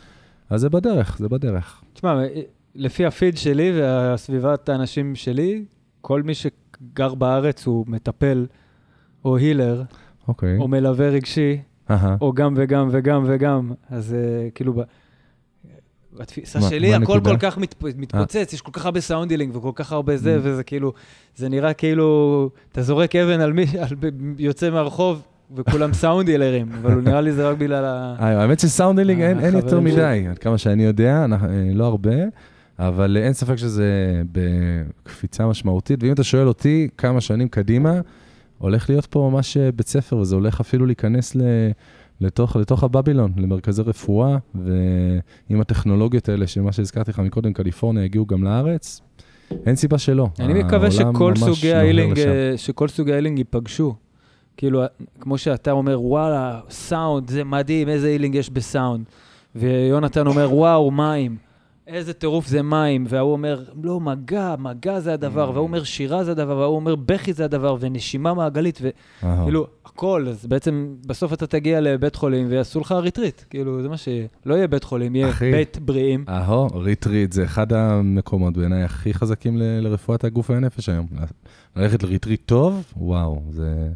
[0.49, 1.83] אז זה בדרך, זה בדרך.
[1.93, 2.21] תשמע,
[2.75, 5.65] לפי הפיד שלי והסביבת האנשים שלי,
[6.01, 8.45] כל מי שגר בארץ הוא מטפל
[9.25, 9.83] או הילר,
[10.27, 10.57] אוקיי.
[10.57, 11.57] או מלווה רגשי.
[12.21, 13.71] או גם וגם וגם וגם.
[13.89, 14.73] אז uh, כאילו.
[16.19, 17.31] בתפיסה מה- שלי מה הכל הנקודה?
[17.31, 20.39] כל כך מת, מתפוצץ, יש כל כך הרבה sound healing וכל כך הרבה זה, ממ.
[20.43, 20.93] וזה כאילו,
[21.35, 23.87] זה נראה כאילו, אתה זורק אבן על מי, על,
[24.37, 25.21] יוצא מהרחוב,
[25.55, 28.15] וכולם סאונד הילרים, אבל נראה לי זה רק בגלל ה...
[28.19, 31.37] אה, האמת ש sound healing אין אין יותר מדי, עד כמה שאני יודע, אה,
[31.73, 32.15] לא הרבה,
[32.79, 37.93] אבל אה, אין ספק שזה בקפיצה משמעותית, ואם אתה שואל אותי כמה שנים קדימה,
[38.57, 41.41] הולך להיות פה ממש אה, בית ספר, וזה הולך אפילו להיכנס ל...
[42.21, 48.43] לתוך, לתוך הבבילון, למרכזי רפואה, ועם הטכנולוגיות האלה, שמה שהזכרתי לך מקודם, קליפורניה, הגיעו גם
[48.43, 49.01] לארץ,
[49.65, 50.27] אין סיבה שלא.
[50.39, 51.73] אני מקווה העולם שכל סוגי.
[51.73, 53.95] אה, שכל סוגי ה healing ייפגשו.
[54.57, 54.81] כאילו,
[55.19, 59.05] כמו שאתה אומר, וואלה, סאונד, זה מדהים, איזה healing יש בסאונד.
[59.55, 61.35] ויונתן אומר, וואו, מים.
[61.87, 66.31] איזה טירוף זה מים, וההוא אומר, לא, מגע, מגע זה הדבר, וההוא אומר, שירה זה
[66.31, 68.79] הדבר, וההוא אומר, בכי זה הדבר, ונשימה מעגלית.
[68.81, 73.97] וכאילו, הכל, אז בעצם, בסוף אתה תגיע לבית חולים ויעשו לך ריטריט, כאילו, זה מה
[73.97, 74.07] ש...
[74.45, 75.51] לא יהיה בית חולים, יהיה אחי.
[75.51, 76.25] בית בריאים.
[76.29, 81.07] אהו, ריטריט זה אחד המקומות בעיניי הכי חזקים ל- לרפואת הגוף והנפש היום.
[81.75, 83.89] ללכת לריטריט טוב, וואו, זה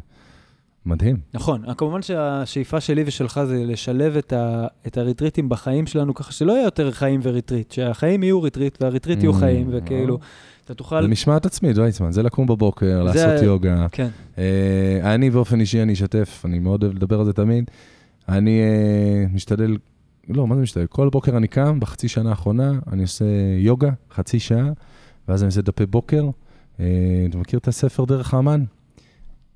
[0.88, 1.16] מדהים.
[1.34, 6.52] נכון, כמובן שהשאיפה שלי ושלך זה לשלב את, ה, את הריטריטים בחיים שלנו, ככה שלא
[6.52, 10.26] יהיה יותר חיים וריטריט, שהחיים יהיו ריטריט והריטריט יהיו ממ, חיים, וכאילו, וואו.
[10.64, 11.02] אתה תוכל...
[11.02, 13.86] זה משמעת עצמית, ויצמן, זה לקום בבוקר, זה- לעשות יוגה.
[13.92, 17.70] כן, אה, אני באופן אישי, אני אשתף, אני מאוד אוהב לדבר על זה תמיד.
[18.28, 19.76] אני אה, משתדל
[20.28, 20.86] לא, מה זה משתדל?
[20.86, 23.24] כל בוקר אני קם, בחצי שנה האחרונה, אני עושה
[23.58, 24.68] יוגה, חצי שעה,
[25.28, 26.24] ואז אני עושה דפי בוקר.
[26.80, 26.86] אה,
[27.30, 28.64] אתה מכיר את הספר דרך האמן?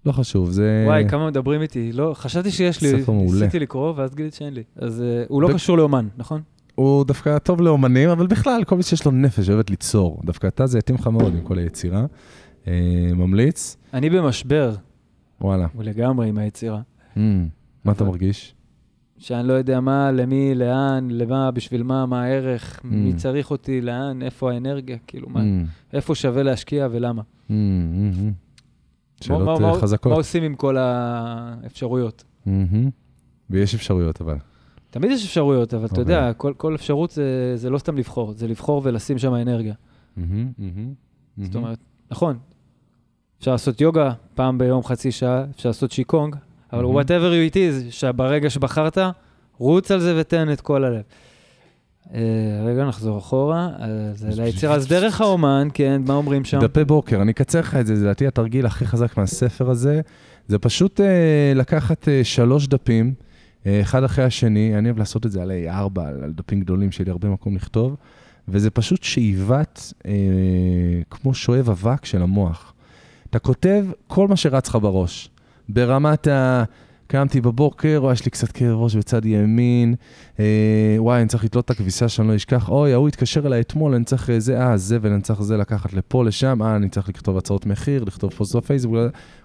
[0.06, 0.84] לא חשוב, זה...
[0.86, 1.92] וואי, כמה מדברים איתי.
[1.92, 3.32] לא, חשבתי שיש לי, ספר מעולה.
[3.40, 4.62] ניסיתי לקרוא, ואז גילית שאין לי.
[4.76, 6.40] אז אה, הוא לא ב- קשור לאומן, נכון?
[6.74, 10.20] הוא דווקא טוב לאומנים, אבל בכלל, כל מי שיש לו נפש אוהבת ליצור.
[10.24, 12.06] דווקא אתה, זה יתאים לך מאוד עם כל היצירה.
[12.68, 12.72] אה,
[13.14, 14.74] ממליץ, אני במשבר,
[15.40, 15.66] וואלה.
[15.80, 16.80] לגמרי עם היצירה.
[17.14, 17.18] Mm,
[17.84, 18.54] מה אתה מרגיש?
[19.18, 23.16] שאני לא יודע מה, למי, לאן, למה, בשביל מה, מה הערך, מי Mm.
[23.16, 27.22] צריך אותי, לאן, איפה האנרגיה, כאילו, מה, Mm, איפה שווה להשקיע ולמה.
[27.22, 27.54] mm, mm, mm.
[28.22, 28.30] מה-
[29.22, 30.10] שאלות מה- אה, מה- חזקות.
[30.12, 32.24] מה עושים עם כל האפשרויות?
[32.46, 32.90] מהמם.
[33.50, 34.36] ויש אפשרויות, אבל.
[34.90, 36.14] תמיד יש אפשרויות, אבל אתה אוקיי.
[36.16, 37.24] יודע, כל, כל אפשרות זה,
[37.56, 39.74] זה לא סתם לבחור, זה לבחור ולשים שם אנרגיה.
[40.16, 40.92] מהמם, מהמם,
[41.38, 41.54] זאת.
[41.56, 41.78] אומרת,
[42.10, 42.38] נכון,
[43.38, 46.36] אפשר לעשות יוגה פעם ביום חצי שעה, אפשר לעשות שיקונג,
[46.72, 46.98] אבל מהמם.
[46.98, 48.98] whatever you it is, שברגע שבחרת,
[49.58, 51.02] רוץ על זה ותן את כל הלב.
[52.14, 52.20] אה,
[52.64, 53.68] רגע, נחזור אחורה.
[53.78, 56.60] אז אז ליצירה, אז דרך האומן, כן, מה אומרים שם?
[56.60, 60.00] דפי בוקר, אני אקצר לך את זה, זה לדעתי התרגיל הכי חזק מהספר הזה.
[60.48, 63.14] זה פשוט אה, לקחת אה, שלוש דפים,
[63.66, 66.92] אה, אחד אחרי השני, אני אוהב לעשות את זה על A4, על, על דפים גדולים,
[66.92, 67.96] שיהיה לי הרבה מקום לכתוב,
[68.48, 70.12] וזה פשוט שאיבת, אה,
[71.10, 72.74] כמו שואב אבק של המוח.
[73.30, 75.30] אתה כותב כל מה שרץ לך בראש,
[75.68, 76.64] ברמת ה...
[77.12, 79.94] קמתי בבוקר, וואי, יש לי קצת כאב ראש בצד ימין,
[80.40, 83.94] אה, וואי, אני צריך לתלות את הכביסה שאני לא אשכח, אוי, ההוא התקשר אליי אתמול,
[83.94, 87.08] אני צריך אה, זה, אה, זה, ואני צריך זה לקחת לפה, לשם, אה, אני צריך
[87.08, 88.96] לכתוב הצעות מחיר, לכתוב פוסט בפייסבוק,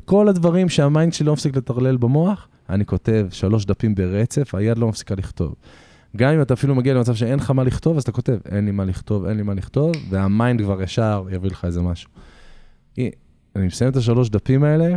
[0.06, 4.78] כל הדברים שה mind שלי לא מפסיק לטרלל במוח, אני כותב שלוש דפים ברצף, היד
[4.78, 5.56] לא מפסיקה לכתוב.
[6.18, 8.72] גם אם אתה אפילו מגיע למצב שאין לך מה לכתוב, אז אתה כותב, אין לי
[8.72, 12.10] מה לכתוב, אין לי מה לכתוב, וה mind כבר ישר יביא לך איזה משהו.
[13.56, 14.96] אני מסיים את השלוש דפים האלה,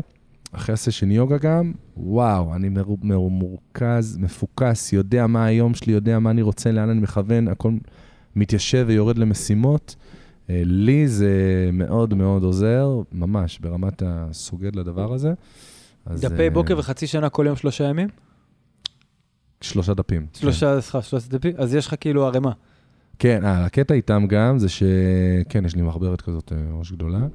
[0.53, 6.19] אחרי הסשן יוגה גם, וואו, אני מר, מר, מורכז, מפוקס, יודע מה היום שלי, יודע
[6.19, 7.73] מה אני רוצה, לאן אני מכוון, הכל
[8.37, 9.97] מתיישב ויורד למשימות.
[10.51, 11.35] אה, לי זה
[11.73, 15.33] מאוד מאוד עוזר, ממש, ברמת הסוגד לדבר הזה.
[16.07, 18.09] אז, דפי אה, בוקר וחצי שנה כל יום שלושה ימים?
[19.61, 20.27] שלושה דפים.
[20.35, 21.53] שלושה, סליחה, שלושה דפים?
[21.59, 22.53] אז יש לך כאילו ערימה.
[23.19, 27.27] כן, אה, הקטע איתם גם זה שכן, יש לי מחברת כזאת אה, ראש גדולה.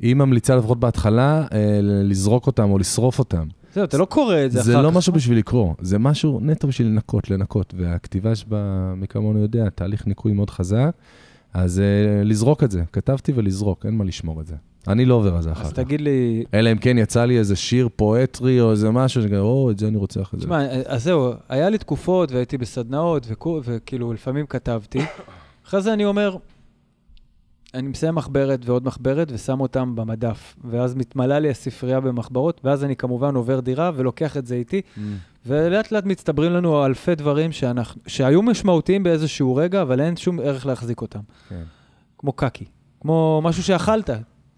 [0.00, 3.46] היא ממליצה לפחות בהתחלה אה, לזרוק אותם או לשרוף אותם.
[3.74, 4.82] זהו, אתה לא קורא את זה אחר זה כך.
[4.82, 7.74] לא משהו בשביל לקרוא, זה משהו נטו בשביל לנקות, לנקות.
[7.76, 10.90] והכתיבה שבה, מי כמונו יודע, תהליך ניקוי מאוד חזק.
[11.54, 14.54] אז אה, לזרוק את זה, כתבתי ולזרוק, אין מה לשמור את זה.
[14.88, 15.76] אני לא עובר על זה אחר אז כך.
[15.76, 19.70] תגיד לי, אלא אם כן יצא לי איזה שיר פואטרי או איזה משהו, שאני או,
[19.70, 20.46] את זה אני רוצה אחרי זה.
[20.46, 23.26] תשמע, אז זהו, היה לי תקופות והייתי בסדנאות
[23.64, 25.00] וכאילו לפעמים כתבתי.
[25.66, 26.36] אחרי זה אני אומר,
[27.74, 30.56] אני מסיים מחברת ועוד מחברת ושם אותם במדף.
[30.64, 35.00] ואז מתמלאה לי הספרייה במחברות, ואז אני כמובן עובר דירה ולוקח את זה איתי, Mm.
[35.46, 40.66] ולאט לאט מצטברים לנו אלפי דברים שאנחנו, שהיו משמעותיים באיזשהו רגע, אבל אין שום ערך
[40.66, 41.20] להחזיק אותם.
[41.48, 41.62] כן.
[42.18, 42.64] כמו קקי,
[43.00, 44.10] כמו משהו שאכלת.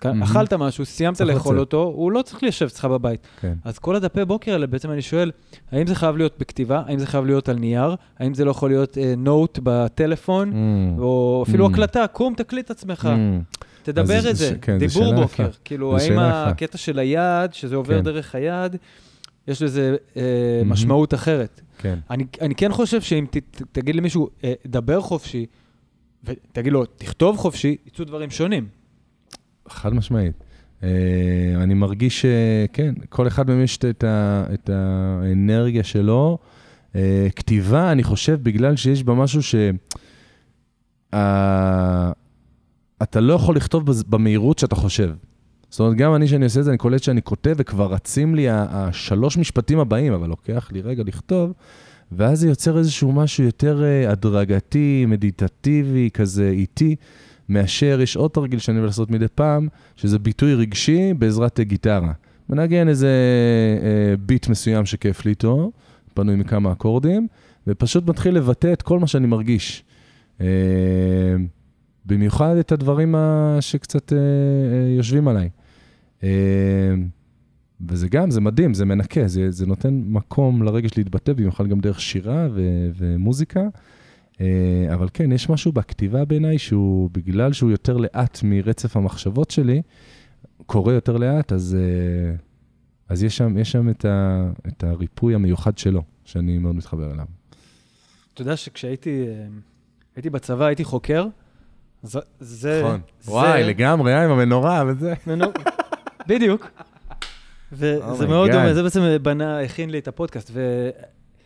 [0.07, 0.23] מהמם.
[0.23, 1.61] אכלת משהו, סיימת לאכול לצאת.
[1.61, 3.27] אותו, הוא לא צריך לשבת אצלך בבית.
[3.41, 3.55] כן.
[3.65, 5.31] אז כל הדפי בוקר האלה, בעצם אני שואל,
[5.73, 6.83] האם זה חייב להיות בכתיבה?
[6.87, 7.95] האם זה חייב להיות על נייר?
[8.19, 10.53] האם זה לא יכול להיות נוט בטלפון?
[10.53, 11.01] Mm.
[11.01, 11.71] או אפילו Mm.
[11.73, 13.59] הקלטה, קום, תקליט עצמך, Mm.
[13.83, 15.43] תדבר את זה- זה, כן, זה דיבור שאלה בוקר.
[15.43, 15.59] יפה.
[15.65, 16.19] כאילו, זה האם.
[16.19, 18.05] הקטע של היד, שזה עובר כן.
[18.05, 18.77] דרך היד,
[19.49, 20.23] יש לזה אה,
[20.59, 20.73] מהמם.
[20.73, 21.61] משמעות אחרת.
[21.79, 21.99] כן.
[22.11, 25.47] אני, אני כן חושב שאם ת, ת, תגיד למישהו, אה, דבר חופשי,
[26.25, 28.67] ותגיד לו, תכתוב חופשי, יצאו דברים שונים.
[29.69, 30.33] חד משמעית.
[30.81, 30.85] Uh,
[31.57, 36.39] אני מרגיש שכן, כל אחד מהם יש את, ה, את האנרגיה שלו.
[36.93, 36.97] Uh,
[37.37, 39.55] כתיבה, אני חושב, בגלל שיש בה משהו ש...
[43.03, 45.11] אתה לא יכול לכתוב במהירות שאתה חושב.
[45.71, 48.47] זאת אומרת, גם אני, שאני עושה את זה, אני קולט שאני כותב וכבר רצים לי
[48.51, 51.53] השלוש משפטים הבאים, אבל לוקח לי רגע לכתוב,
[52.13, 56.97] ואז זה יוצר איזשהו משהו יותר uh, הדרגתי, מדיטטיבי, כזה איטי.
[57.53, 62.13] מאשר יש עוד תרגיל שאני אוהב לעשות מדי פעם, שזה ביטוי רגשי בעזרת גיטרה.
[62.49, 63.09] מנגן איזה
[63.83, 65.73] אה, ביט מסוים שכיף לי איתו,
[66.17, 67.27] בנוי מכמה אקורדים,
[67.67, 69.85] ופשוט מתחיל לבטא את כל מה שאני מרגיש.
[70.41, 70.47] אה,
[72.07, 73.15] במיוחד את הדברים
[73.61, 75.49] שקצת אה, אה, יושבים עליי.
[76.23, 76.29] אה,
[77.89, 82.01] וזה גם, זה מדהים, זה מנקה, זה, זה נותן מקום לרגש להתבטא, במיוחד גם דרך
[82.01, 83.61] שירה ו- ומוזיקה.
[84.43, 89.83] אה, אבל כן, יש משהו בכתיבה בעיניי שהוא, בגלל שהוא יותר לאט מרצף המחשבות שלי,
[90.67, 92.35] קורה יותר לאט, אז, אה,
[93.09, 97.25] אז יש שם, יש שם את, ה, את הריפוי המיוחד שלו, שאני מאוד מתחבר אליו.
[98.35, 99.47] אתה יודע שכשהייתי אה,
[100.17, 101.27] הייתי בצבא, הייתי חוקר,
[102.03, 102.19] זה...
[102.41, 103.01] זה נכון.
[103.21, 105.15] זה- וואי, לגמרי, עם המנורה וזה.
[105.27, 105.45] נו,
[106.29, 106.71] בדיוק.
[107.73, 108.53] וזה Oh מאוד God.
[108.53, 110.51] דומה, זה בעצם בנה, הכין לי את הפודקאסט.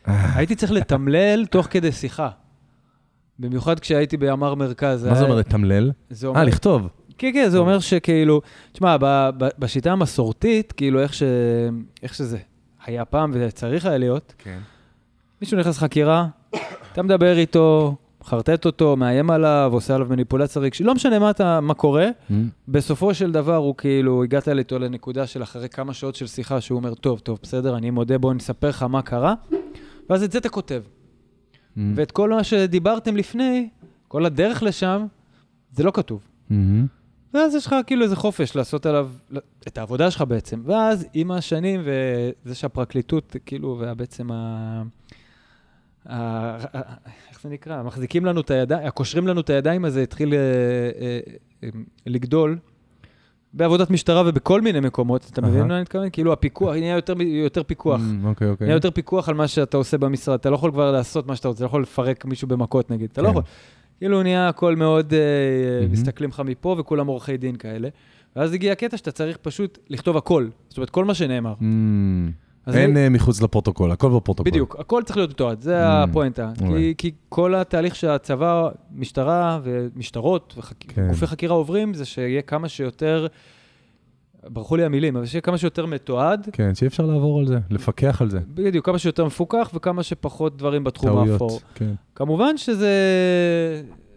[0.06, 2.28] הייתי צריך לתמלל תוך כדי שיחה.
[3.38, 5.04] במיוחד כשהייתי בימ"ר מרכז.
[5.04, 5.90] מה זה היה- אומר לתמלל?
[6.36, 6.88] אה, לכתוב.
[7.18, 8.40] כן, כן, זה אומר שכאילו,
[8.72, 8.96] תשמע,
[9.58, 11.22] בשיטה המסורתית, כאילו, איך, ש...
[12.02, 12.38] איך שזה
[12.84, 14.58] היה פעם וצריך היה להיות, כן.
[15.40, 16.26] מישהו נכנס לחקירה,
[16.92, 21.60] אתה מדבר איתו, מחרטט אותו, מאיים עליו, עושה עליו מניפולציה רגשית, לא משנה מה, אתה,
[21.60, 22.08] מה קורה,
[22.68, 26.76] בסופו של דבר הוא כאילו, הגעת איתו לנקודה של אחרי כמה שעות של שיחה, שהוא
[26.78, 29.34] אומר, טוב, טוב, בסדר, אני מודה, בוא נספר לך מה קרה,
[30.10, 30.82] ואז את זה אתה כותב.
[31.94, 33.68] ואת כל מה שדיברתם לפני,
[34.08, 35.06] כל הדרך לשם,
[35.72, 36.20] זה לא כתוב.
[37.34, 39.10] ואז יש לך כאילו איזה חופש לעשות עליו
[39.68, 40.62] את העבודה שלך בעצם.
[40.64, 44.82] ואז עם השנים, וזה שהפרקליטות, כאילו, ובעצם ה...
[46.08, 46.56] ה...
[47.30, 47.82] איך זה נקרא?
[47.82, 51.18] מחזיקים לנו את הידיים, הקושרים לנו את הידיים הזה התחיל אה, אה,
[51.64, 51.68] אה,
[52.06, 52.58] לגדול.
[53.56, 55.66] בעבודת משטרה ובכל מיני מקומות, אתה מבין.
[55.66, 56.10] מה אני מתכוון?
[56.10, 58.00] כאילו הפיקוח, נהיה יותר, יותר פיקוח.
[58.24, 58.66] אוקיי, אוקיי.
[58.66, 60.38] נהיה יותר פיקוח על מה שאתה עושה במשרד.
[60.38, 63.10] אתה לא יכול כבר לעשות מה שאתה רוצה, אתה לא יכול לפרק מישהו במכות נגיד,
[63.12, 63.32] אתה לא כן.
[63.32, 63.42] יכול.
[63.98, 65.86] כאילו נהיה הכל מאוד, אה.
[65.90, 67.88] מסתכלים לך מפה וכולם עורכי דין כאלה.
[68.36, 70.48] ואז הגיע הקטע שאתה צריך פשוט לכתוב הכל.
[70.68, 71.54] זאת אומרת, כל מה שנאמר.
[72.74, 74.50] אין אני- אה, מחוץ לפרוטוקול, הכל בפרוטוקול.
[74.50, 76.50] בדיוק, הכל צריך להיות מתועד, זה Mm, הפואנטה.
[76.58, 76.94] כי, אוקיי.
[76.98, 81.04] כי כל התהליך שהצבא, משטרה ומשטרות כן.
[81.06, 83.26] וגופי חקירה עוברים, זה שיהיה כמה שיותר,
[84.48, 88.22] ברחו לי המילים, אבל שיהיה כמה שיותר מתועד, כן, שאי אפשר לעבור על זה, לפקח
[88.22, 88.40] על זה.
[88.54, 91.32] בדיוק, כמה שיותר מפוקח וכמה שפחות דברים בתחום טעויות.
[91.32, 91.60] האפור.
[91.74, 92.90] כן, כמובן שזה,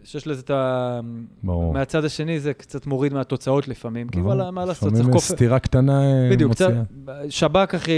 [0.04, 1.00] שיש לזה את ה...
[1.42, 1.72] ברור.
[1.72, 4.20] מהצד השני זה קצת מוריד מהתוצאות לפעמים, כי.
[4.20, 5.34] וואלה, מה לעשות, צריך לפעמים כופר.
[5.34, 7.30] סתירה קטנה אה, בדיוק, קצת, מוציאה.
[7.30, 7.92] שב"כ אחי,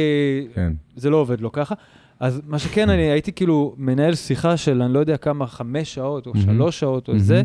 [0.55, 0.73] כן.
[0.97, 1.75] זה לא עובד לו ככה.
[2.21, 6.27] אז מה שכן, אני הייתי כאילו מנהל שיחה של אני לא יודע כמה, חמש שעות
[6.27, 6.33] או.
[6.37, 7.19] שלוש שעות או.
[7.19, 7.43] זה,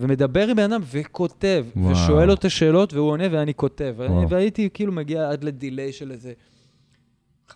[0.00, 1.92] ומדבר עם בן אדם וכותב, וואו.
[1.92, 3.94] ושואל אותו שאלות והוא עונה ואני כותב.
[3.96, 4.26] ואני-.
[4.28, 6.32] והייתי כאילו מגיע עד לדיליי של איזה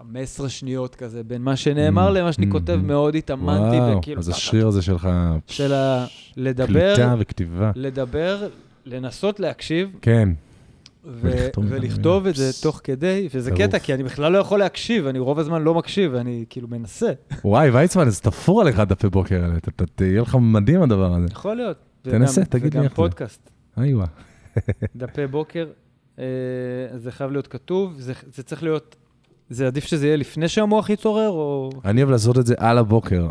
[0.01, 2.75] 15 שניות כזה, בין מה שנאמר Mm, למה שאני mm, כותב.
[2.85, 4.19] מאוד התאמנתי, וואו, וכאילו...
[4.21, 5.09] אז ככה, השריר הזה שלך,
[5.47, 6.07] של ה...
[6.37, 7.71] לדבר, קליטה וכתיבה.
[7.75, 8.49] לדבר,
[8.87, 10.29] לנסות להקשיב, כן.
[11.05, 12.51] ולכתוב את זה.
[12.63, 13.51] תוך כדי, וזה.
[13.51, 17.11] קטע, כי אני בכלל לא יכול להקשיב, אני רוב הזמן לא מקשיב, אני כאילו מנסה.
[17.45, 19.55] וואי, ויצמן, אז תפור עליך דפי בוקר האלה,
[19.95, 21.27] תהיה לך מדהים הדבר הזה.
[21.31, 21.77] יכול להיות.
[22.03, 22.97] תנסה, וגם- תגיד לי וגם איך זה.
[22.97, 23.51] פודקאסט,
[23.83, 24.07] איווה.
[24.97, 25.67] דפי בוקר,
[26.19, 26.25] אה,
[26.97, 28.97] זה חייב להיות כתוב, זה זה צריך להיות,
[29.51, 31.71] זה עדיף שזה יהיה לפני שהמוח יתעורר, או...
[31.85, 33.29] אני אוהב לעשות את זה על הבוקר.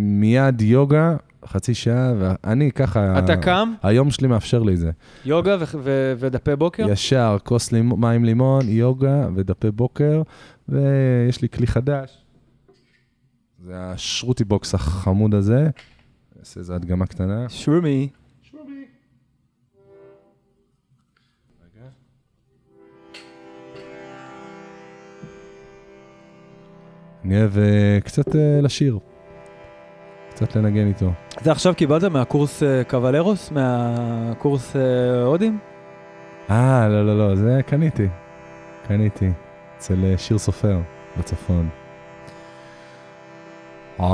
[0.00, 1.16] מיד יוגה,
[1.46, 3.18] חצי שעה, ואני ככה...
[3.18, 4.90] אתה קם, היום שלי מאפשר לי זה.
[5.24, 6.86] יוגה ו- ו- ודפי בוקר?
[6.90, 10.22] ישר, כוס לימ- מים לימון, יוגה ודפי בוקר,
[10.68, 12.24] ויש לי כלי חדש.
[13.64, 15.68] זה ה shruti box החמוד הזה.
[16.38, 17.48] נעשה איזו הדגמה קטנה.
[17.48, 18.08] שורמי.
[27.32, 28.98] אה, קצת אה, לשיר.
[30.30, 31.10] קצת לנגן איתו.
[31.42, 33.50] זה עכשיו קיבלת מהקורס אה, קוולרוס?
[33.50, 34.76] מהקורס
[35.24, 35.58] הודים?
[36.50, 38.08] אה, לא, לא, לא, זה קניתי.
[38.88, 39.30] קניתי.
[39.78, 40.78] אצל שיר סופר,
[41.18, 41.68] בצפון.
[44.00, 44.08] אה.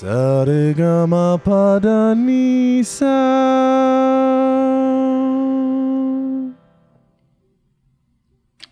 [0.00, 3.04] Sarigama Padanisa.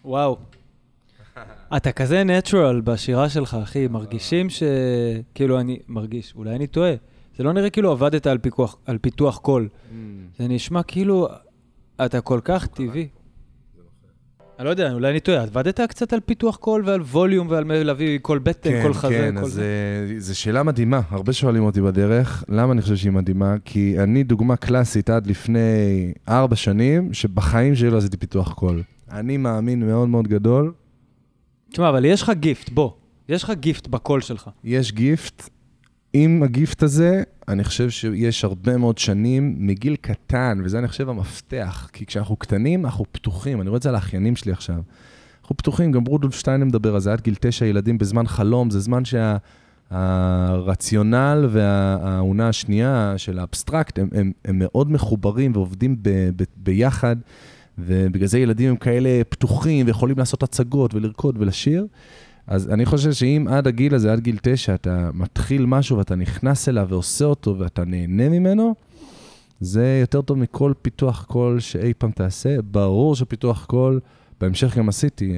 [0.05, 0.39] וואו.
[1.77, 4.63] אתה כזה natural בשירה שלך, אחי, מרגישים ש...
[5.35, 6.95] כאילו, אני מרגיש, אולי אני טועה.
[7.37, 9.69] זה לא נראה כאילו עבדת על, פיקוח, על פיתוח קול.
[10.39, 11.29] זה נשמע כאילו
[12.05, 13.09] אתה כל כך טבעי.
[14.59, 15.43] אני לא יודע, אולי אני טועה.
[15.43, 19.45] עבדת קצת על פיתוח קול ועל ווליום ועל להביא קול בטן, קול חזה, כן, קול
[19.45, 19.63] אז זה.
[19.63, 21.01] אה, זו שאלה מדהימה.
[21.11, 23.55] הרבה שואלים אותי בדרך, למה אני חושב שהיא מדהימה?
[23.65, 28.83] כי אני דוגמה קלאסית עד לפני ארבע שנים, שבחיים שלי לא עשיתי פיתוח קול.
[29.11, 30.73] אני מאמין מאוד מאוד גדול,
[31.71, 32.91] תשמע, אבל יש לך gift, בוא.
[33.29, 34.51] יש לך gift בקול שלך.
[34.65, 35.49] יש gift.
[36.19, 41.09] עם ה gift הזה, אני חושב שיש הרבה מאוד שנים, מגיל קטן, וזה אני חושב
[41.09, 44.81] המפתח, כי כשאנחנו קטנים, אנחנו פתוחים, אני רואה את זה על האחיינים שלי עכשיו.
[45.43, 48.81] אנחנו פתוחים, גם רודולף שטיינר מדבר על זה, עד גיל תשע ילדים בזמן חלום, זה
[48.81, 49.03] זמן
[49.91, 57.17] שהרציונל והאונה השנייה של האבסטרקט, הם, הם, הם מאוד מחוברים ועובדים ב, ב, ביחד,
[57.79, 61.87] ובגלל זה ילדים הם כאלה פתוחים ויכולים לעשות הצגות ולרקוד ולשיר.
[62.47, 66.69] אז אני חושב שאם עד הגיל הזה, עד גיל תשע, אתה מתחיל משהו ואתה נכנס
[66.69, 68.75] אליו ועושה אותו ואתה נהנה ממנו,
[69.61, 72.63] זה יותר טוב מכל פיתוח קול שאי פעם תעשה.
[72.63, 74.01] ברור שפיתוח קול,
[74.41, 75.37] בהמשך גם עשיתי אה,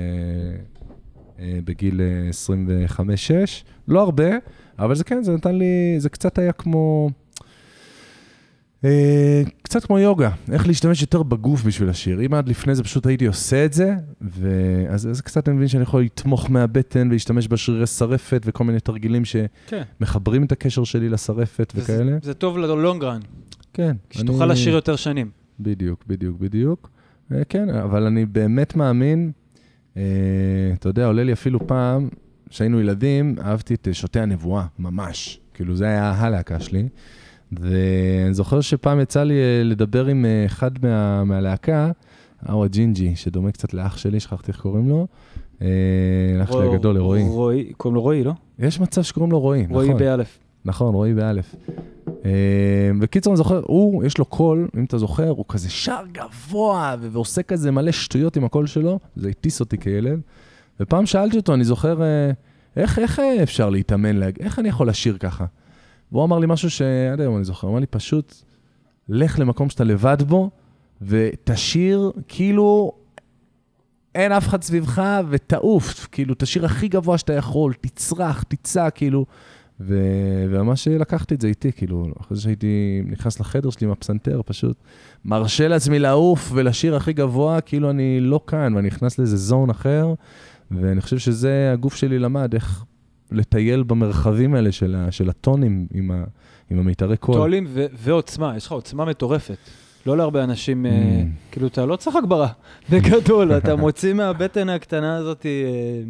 [1.38, 2.00] אה, בגיל
[2.98, 3.00] 25-6,
[3.88, 4.30] לא הרבה,
[4.78, 7.10] אבל זה כן, זה נתן לי, זה קצת היה כמו...
[8.84, 12.26] אה, קצת כמו יוגה, איך להשתמש יותר בגוף בשביל השיר.
[12.26, 15.82] אם עד לפני זה פשוט הייתי עושה את זה, ואז אז קצת אני מבין שאני
[15.82, 19.22] יכול לתמוך מהבטן ולהשתמש בשרירי שרפת וכל מיני תרגילים
[19.66, 19.82] כן.
[20.00, 22.18] שמחברים את הקשר שלי לשרפת וזה- וכאלה.
[22.22, 23.20] זה טוב ללונג רן,
[23.72, 23.96] כן.
[24.10, 25.30] שתוכל אני- לשיר יותר שנים.
[25.60, 26.90] בדיוק, בדיוק, בדיוק.
[27.32, 29.30] אה, כן, אבל אני באמת מאמין,
[29.96, 30.02] אה,
[30.74, 32.08] אתה יודע, עולה לי אפילו פעם,
[32.50, 35.40] כשהיינו ילדים, אהבתי את שותי הנבואה, ממש.
[35.54, 36.88] כאילו, זה היה הלהקה שלי.
[37.52, 41.90] ואני זוכר שפעם יצא לי אה, לדבר עם אה, אחד מה, מהלהקה,
[42.48, 45.06] אאווה ג'ינג'י, שדומה קצת לאח שלי, שכחתי איך קוראים לו.
[45.62, 45.66] אה,
[46.38, 47.22] לאח שלי הגדול, לרועי.
[47.22, 48.32] רועי, קוראים לו רועי, לא?
[48.58, 50.00] יש מצב שקוראים לו רועי, רועי נכון.
[50.00, 50.38] באלף.
[50.64, 51.54] נכון, רועי באלף.
[53.00, 57.42] בקיצור, אני זוכר, הוא, יש לו קול, אם אתה זוכר, הוא כזה שר גבוה ועושה
[57.42, 60.20] כזה מלא שטויות עם הקול שלו, זה הטיס אותי כילד.
[60.80, 62.00] ופעם שאלתי אותו, אני זוכר,
[62.76, 64.22] איך, איך אפשר להתאמן.
[64.22, 65.44] איך אני יכול לשיר ככה?
[66.12, 68.34] והוא אמר לי משהו שעד היום אני זוכר, הוא אמר לי, פשוט,
[69.08, 70.50] לך למקום שאתה לבד בו,
[71.02, 72.92] ותשיר כאילו
[74.14, 79.26] אין אף אחד סביבך, ותעוף, כאילו, תשיר הכי גבוה שאתה יכול, תצרח, תצעק, כאילו.
[79.80, 84.40] ו- וממש לקחתי את זה איתי, כאילו, אחרי זה שהייתי נכנס לחדר שלי עם הפסנתר,
[84.46, 84.76] פשוט
[85.24, 90.14] מרשה לעצמי לעוף ולשיר הכי גבוה, כאילו אני לא כאן, ואני נכנס לאיזה זון אחר,
[90.70, 92.84] ואני חושב שזה, הגוף שלי למד איך
[93.32, 96.24] לטייל במרחבים האלה של, ה- של הטונים עם, ה-
[96.70, 97.34] עם המיתרי קול.
[97.34, 99.56] טולים ו- ועוצמה, יש לך עוצמה מטורפת.
[100.06, 101.52] לא להרבה אנשים, אה, Mm.
[101.52, 102.48] כאילו, אתה לא צריך הגברה.
[102.90, 106.02] בגדול, אתה מוציא מהבטן הקטנה הזאת אה,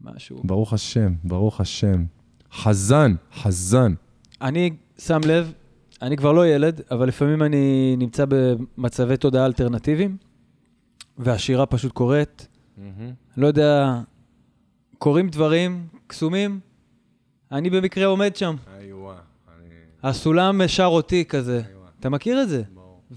[0.00, 0.40] משהו.
[0.44, 2.04] ברוך השם, ברוך השם.
[2.52, 3.94] חזן, חזן.
[4.42, 5.52] אני שם לב,
[6.02, 10.16] אני כבר לא ילד, אבל לפעמים אני נמצא במצבי תודעה אלטרנטיביים,
[11.18, 12.48] והשירה פשוט קורית.
[13.36, 14.00] לא יודע,
[15.02, 16.60] קורים דברים קסומים,
[17.52, 18.54] אני במקרה עומד שם.
[20.02, 21.62] הסולם שר אותי כזה.
[22.00, 22.62] אתה מכיר את זה?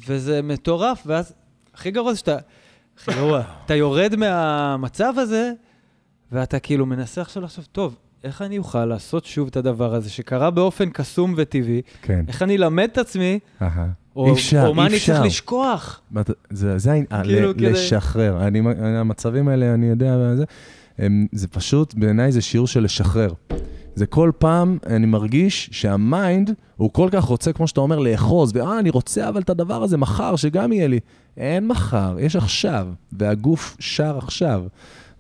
[0.08, 1.34] וזה מטורף, ואז
[1.74, 2.38] הכי גרוע זה שאתה,
[2.98, 5.52] הכי גרוע, אתה יורד מהמצב הזה,
[6.32, 10.52] ואתה כאילו מנסה עכשיו לחשוב, טוב, איך אני אוכל לעשות שוב את הדבר הזה שקרה
[10.52, 11.82] באופן קסום וטבעי?
[12.02, 12.26] כן.
[12.28, 13.88] איך אני אלמד את עצמי, אהה.
[14.16, 15.14] או, אי אפשר, או מה אי אני אפשר.
[15.14, 16.02] צריך לשכוח?
[16.50, 18.48] זה, זה העניין, כאילו, ל- כדי- לשחרר.
[18.48, 20.44] אני, אני- המצבים האלה, אני יודע, וזה,
[20.98, 23.34] הם, זה פשוט, בעיניי זה שיעור של לשחרר.
[23.96, 28.80] זה כל פעם, אני מרגיש שהמיינד, הוא כל כך רוצה, כמו שאתה אומר, לאחוז, ואה,
[28.80, 31.00] אני רוצה אבל את הדבר הזה מחר, שגם יהיה לי.
[31.38, 34.64] אין מחר, יש עכשיו, והגוף שר עכשיו.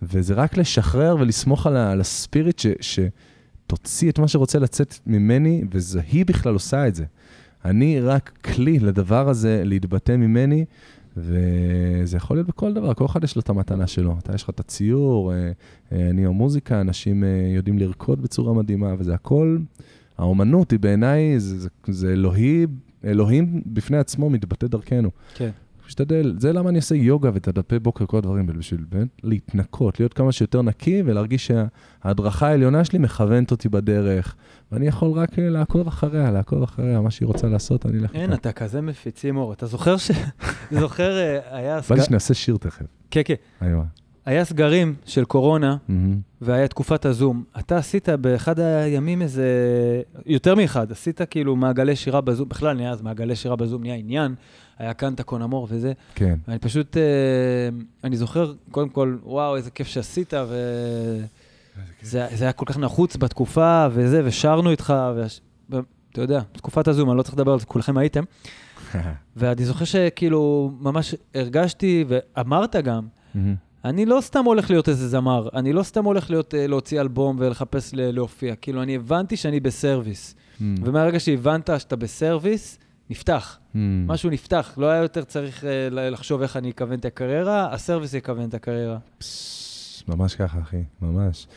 [0.01, 5.63] וזה רק לשחרר ולסמוך על, ה- על הספיריט ש, שתוציא את מה שרוצה לצאת ממני,
[5.71, 7.05] וזה היא בכלל עושה את זה.
[7.65, 10.65] אני רק כלי לדבר הזה להתבטא ממני,
[11.17, 14.15] וזה יכול להיות בכל דבר, כל אחד יש לו את המתנה שלו.
[14.19, 15.51] אתה, יש לך את הציור, אה,
[15.91, 19.57] אה, אני המוזיקה, אנשים אה, יודעים לרקוד בצורה מדהימה, וזה הכל,
[20.17, 22.65] האומנות היא בעיניי, זה, זה, זה אלוהי,
[23.05, 25.11] אלוהים בפני עצמו מתבטא דרכנו.
[25.35, 25.49] כן.
[25.87, 29.99] משתדל, זה למה אני עושה יוגה ואת הדפי בוקר, כל הדברים האלה, בשביל באמת להתנקות,
[29.99, 34.35] להיות כמה שיותר נקי ולהרגיש שההדרכה העליונה שלי מכוונת אותי בדרך,
[34.71, 38.33] ואני יכול רק אה, לעקוב אחריה, לעקוב אחריה, מה שהיא רוצה לעשות, אני אלך אין,
[38.33, 39.53] אתה כזה מפיצים אור.
[39.53, 40.11] אתה זוכר ש...
[40.81, 41.95] זוכר, אה, היה בא.
[41.95, 42.85] לי שנעשה שיר תכף.
[43.11, 43.35] כן, כן.
[44.25, 45.77] היה סגרים של קורונה.
[46.41, 47.43] והיה תקופת הזום.
[47.59, 49.47] אתה עשית באחד הימים איזה...
[50.25, 54.35] יותר מאחד, עשית כאילו מעגלי שירה בזום, בכלל נהיה אז מעגלי שירה בזום, נהיה עניין,
[54.77, 55.93] היה כאן את הקונמור וזה.
[56.15, 56.35] כן.
[56.47, 57.03] אני פשוט, אה,
[58.03, 60.55] אני זוכר, קודם כל, וואו, איזה כיף שעשית, ו...
[62.01, 65.41] זה, זה היה כל כך נחוץ בתקופה, וזה, ושרנו איתך, וש...
[65.71, 65.79] ו-
[66.11, 68.23] אתה יודע, תקופת הזום, אני לא צריך לדבר על זה, כולכם הייתם.
[69.37, 73.07] ואני זוכר שכאילו, ממש הרגשתי, ואמרת גם.
[73.85, 77.35] אני לא סתם הולך להיות איזה זמר, אני לא סתם הולך להיות, אה, להוציא אלבום
[77.39, 80.35] ולחפש להופיע, כאילו, אני הבנתי שאני בסרוויס.
[80.61, 83.57] ומהרגע שהבנת שאתה בסרוויס, נפתח.
[83.73, 84.07] מהמם.
[84.07, 88.49] משהו נפתח, לא היה יותר צריך ל- לחשוב איך אני אכוון את הקריירה, הסרוויס יכוון
[88.49, 88.97] את הקריירה.
[89.17, 91.47] פס, ממש ככה, אחי, ממש.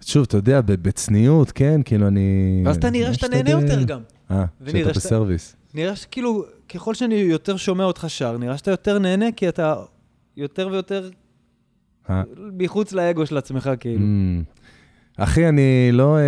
[0.00, 2.62] שוב, אתה יודע, בצניעות, כן, כאילו אני...
[2.66, 3.50] ואז אתה נראה שאתה נהנה.
[3.50, 4.00] יותר גם.
[4.30, 5.56] אה, שאתה- בסרוויס.
[5.74, 9.74] נראה שכאילו, ככל שאני יותר שומע אותך שר, נראה שאתה יותר נהנה, כי אתה
[10.36, 11.10] יותר ויותר
[12.10, 12.22] אה.
[12.58, 14.00] מחוץ לאגו של עצמך, כאילו.
[14.00, 14.44] Mm.
[15.20, 15.62] אחי, אני
[15.92, 16.22] לא, אה,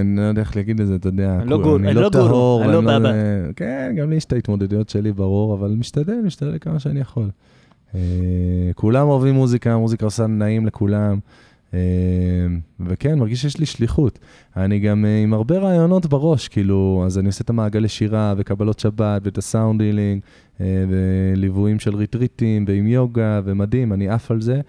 [0.00, 1.38] אני לא יודע איך להגיד את זה, אתה יודע.
[1.40, 2.64] אני לא כול- גור- אני לא לא טהור.
[2.64, 3.12] אני לא בבא.
[3.56, 7.30] כן, גם לי יש את ההתמודדויות שלי, ברור, אבל משתדל, משתדל כמה שאני יכול.
[7.94, 8.00] אה,
[8.74, 11.18] כולם אוהבים מוזיקה, המוזיקה עושה נעים לכולם.
[11.74, 11.78] אה,
[12.86, 14.18] וכן, מרגיש שיש לי שליחות.
[14.56, 19.20] אני גם עם הרבה רעיונות בראש, כאילו, אז אני עושה את המעגלי שירה וקבלות שבת
[19.24, 20.20] ואת הסאונד הילינג,
[20.60, 24.60] וליוויים של ריטריטים ועם יוגה, ומדהים, אני עף על זה.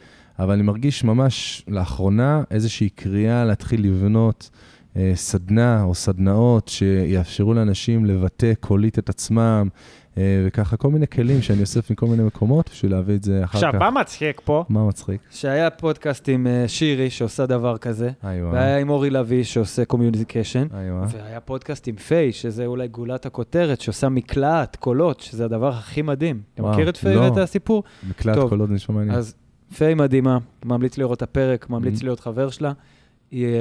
[0.44, 4.50] אבל אני מרגיש ממש לאחרונה איזושהי קריאה להתחיל לבנות
[4.98, 9.68] אה, סדנה או סדנאות שיאפשרו לאנשים לבטא קולית את עצמם,
[10.18, 13.58] אה, וככה כל מיני כלים שאני אוסף מכל מיני מקומות בשביל להביא את זה אחר
[13.58, 13.80] עכשיו, כך.
[13.80, 14.66] מה מצחיק פה?
[14.70, 15.22] מה מצחיק?
[15.32, 20.68] שהיה פודקאסט עם אה, שירי שעושה דבר כזה, וואי, והיה עם אורי לביא שעושה communication,
[20.72, 20.88] וואי.
[21.10, 26.42] והיה פודקאסט עם פיי, שזה אולי גולת הכותרת, שעושה מקלט, קולות, שזה הדבר הכי מדהים.
[26.54, 27.22] אתה וואו, מכיר את פיי לא.
[27.22, 27.84] ואת הסיפור?
[28.34, 29.18] טוב, קולות נשמע מעניין.
[29.18, 29.36] אז
[29.78, 32.04] פיי מדהימה, ממליץ לראות את הפרק, ממליץ Mm.
[32.04, 32.72] להיות חבר שלה.
[33.32, 33.52] היא אה,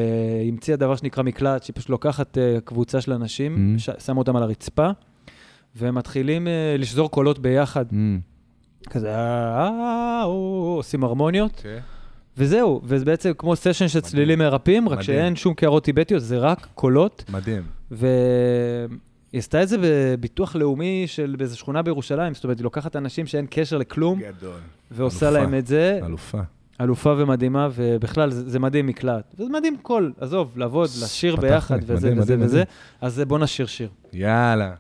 [0.49, 3.81] המציאה דבר שנקרא מקלט, שהיא פשוט לוקחת אה, קבוצה של אנשים, Mm.
[3.81, 4.89] ש- שמה אותם על הרצפה,
[5.77, 7.85] והם מתחילים אה, לשזור קולות ביחד.
[7.91, 7.95] Mm.
[8.91, 11.81] כזה, אה, עושים הרמוניות, אוקיי.
[12.37, 15.07] וזהו, וזה בעצם כמו סשן של צלילים מרפאים, רק מדהים.
[15.07, 17.63] שאין שום קערות טיבטיות, זה רק קולות, מדהים.
[19.33, 23.27] והיא עשתה את זה בביטוח לאומי של באיזו שכונה בירושלים, זאת אומרת, היא לוקחת אנשים
[23.27, 24.53] שאין קשר לכלום, גדול.
[24.91, 25.41] ועושה אלופה.
[25.41, 26.39] להם את זה, אלופה.
[26.81, 29.35] אלופה ומדהימה, ובכלל, זה, זה מדהים מקלט.
[29.39, 32.61] וזה מדהים קול, עזוב, לעבוד, לשיר ביחד, לי, וזה מדהים, וזה מדהים, וזה.
[32.61, 32.67] מדהים.
[33.01, 33.89] אז בוא נשיר שיר.
[34.13, 34.75] יאללה.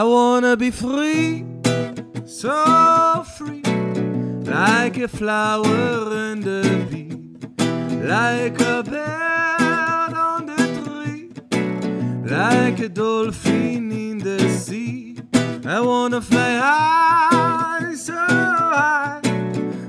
[0.00, 1.44] I wanna be free,
[2.24, 3.60] so free,
[4.44, 7.12] like a flower and the bee,
[8.08, 11.28] like a bird on the tree,
[12.24, 15.18] like a dolphin in the sea.
[15.66, 19.20] I wanna fly high, so high,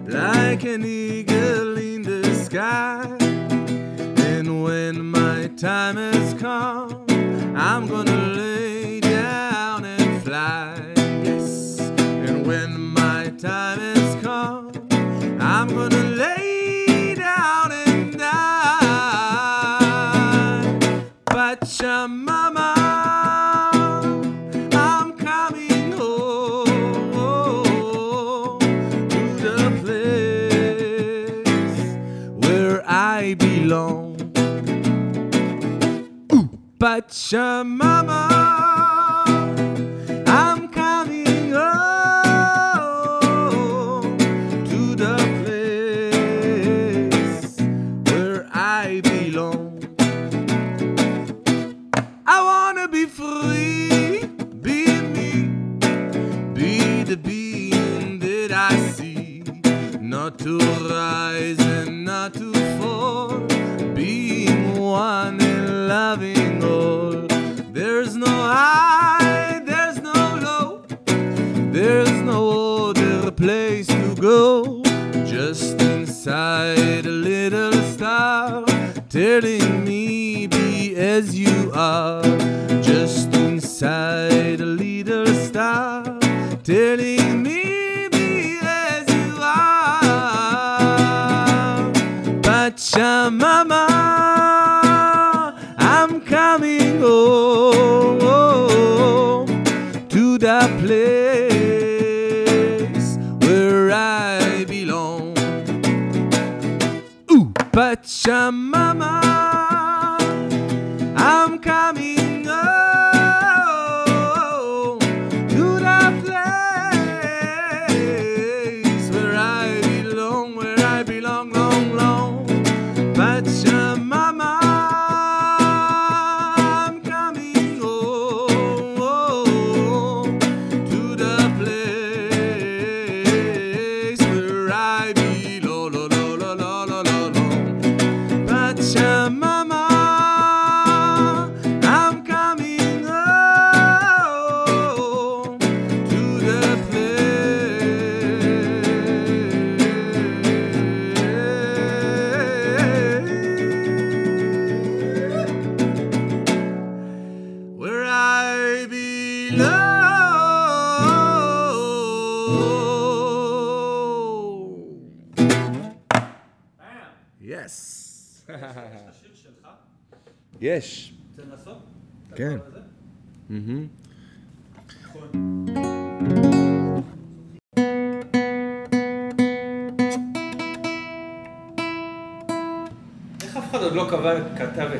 [0.07, 3.07] like an eagle in the sky.
[4.28, 7.05] And when my time has come,
[7.55, 8.50] I'm gonna lay
[13.41, 14.71] time has come,
[15.41, 18.61] I'm gonna lay down and die.
[22.07, 22.73] mama
[24.73, 27.09] I'm coming home
[29.39, 31.47] to the place
[32.45, 34.17] where I belong.
[36.77, 38.11] Pachamama, I'm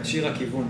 [0.02, 0.68] את שיר הכיוון?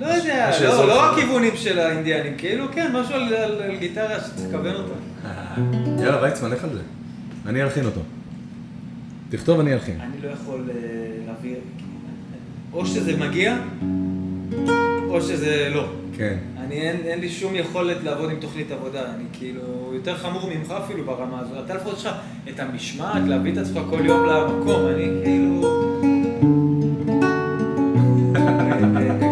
[0.00, 1.12] לא יודע, לא, לא.
[1.12, 4.94] הכיוונים של האינדיאנים, כאילו כן, משהו על- על על גיטרה שתכוון אותה.
[6.02, 6.80] יאללה, ויצמן, לך על זה.
[7.46, 8.00] אני אלחין אותו.
[9.30, 10.00] תכתוב, אני אלחין.
[10.00, 10.74] אני לא יכול אה,
[11.26, 11.54] להביא,
[12.72, 13.56] או שזה מגיע,
[15.08, 15.88] או שזה לא.
[16.16, 16.36] כן.
[16.58, 20.70] אני, אין, אין לי שום יכולת לעבוד עם תוכנית עבודה, אני כאילו יותר חמור ממך
[20.84, 21.54] אפילו ברמה הזו.
[21.64, 22.14] אתה לפחות יש לך
[22.48, 25.60] את המשמעת להביא את עצמך כל יום למקום, אני כאילו...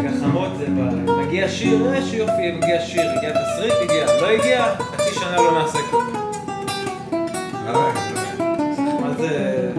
[0.04, 5.14] גחמות זה בא, מגיע שיר, יש יופי, מגיע שיר, הגיע תסריט, הגיע, לא הגיע, חצי
[5.14, 6.12] שנה לא נעשה כלום.
[9.00, 9.70] מה זה...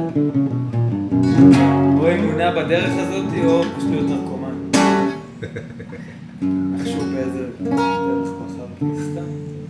[1.97, 4.69] או אמונה בדרך הזאת, או פשוט להיות נרקומן.
[7.13, 7.79] באיזה דרך.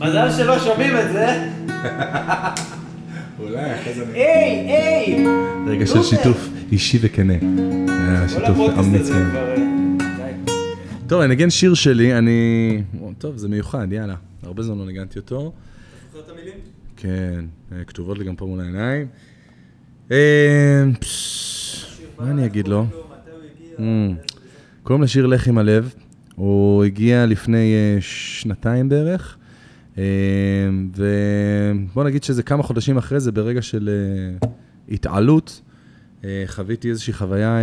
[0.00, 0.30] מזל לא...
[0.30, 1.26] שלא שומעים את זה.
[3.40, 4.04] אולי אחרי זה...
[4.14, 5.26] היי, היי!
[5.66, 6.02] רגע של.
[6.02, 7.34] שיתוף אישי וכנה.
[7.88, 9.10] היה כל שיתוף אמיץ.
[9.10, 9.36] כן.
[9.36, 9.54] אה.
[11.06, 12.82] טוב, אני אנגן שיר שלי, אני...
[13.18, 14.14] טוב, זה מיוחד, יאללה.
[14.42, 15.52] הרבה זמן לא ניגנתי אותו.
[16.12, 16.54] זוכר את המילים?
[16.96, 19.06] כן, אה, כתובות לי גם פה מול העיניים.
[20.10, 20.84] אה,
[22.18, 22.86] מה אני אגיד לו?
[24.86, 25.94] קוראים לשיר לך עם הלב.
[26.34, 29.36] הוא הגיע לפני אה, שנתיים בערך.
[29.98, 30.04] אה,
[30.96, 33.90] ובוא נגיד שזה כמה חודשים אחרי זה, ברגע של
[34.42, 34.48] אה,
[34.88, 35.62] התעלות,
[36.46, 37.58] חוויתי איזושהי חוויה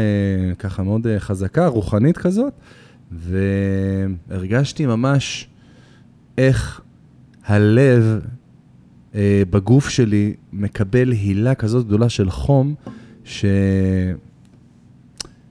[0.60, 2.54] ככה מאוד חזקה, רוחנית כזאת,
[3.12, 5.50] והרגשתי ממש
[6.38, 6.82] איך
[7.46, 8.20] הלב
[9.50, 12.76] בגוף שלי מקבל הילה כזאת גדולה של חום,
[13.24, 13.46] ש...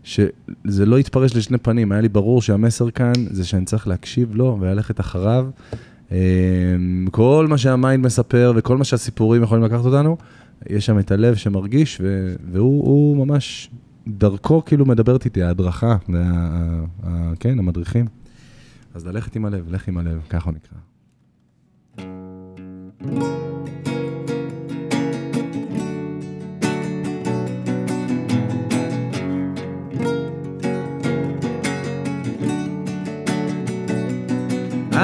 [0.04, 4.56] שזה לא יתפרש לשני פנים, היה לי ברור שהמסר כאן זה שאני צריך להקשיב לו
[4.60, 5.46] וללכת אחריו.
[6.12, 6.16] אה,
[7.10, 10.16] כל מה שהמיינד מספר וכל מה שהסיפורים יכולים לקחת אותנו,
[10.70, 12.00] יש שם את הלב שמרגיש.
[12.52, 13.70] והוא הוא ממש,
[14.08, 15.96] דרכו כאילו מדברת איתי, ההדרכה.
[17.40, 18.06] כן, המדריכים.
[18.94, 20.78] אז ללכת עם הלב, לך עם הלב, ככה נקרא.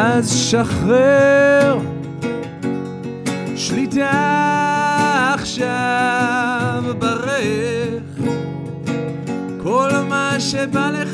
[0.01, 1.79] אז שחרר
[3.57, 4.11] שליטה
[5.35, 8.03] עכשיו ברך.
[9.63, 11.08] כל מה שבא לך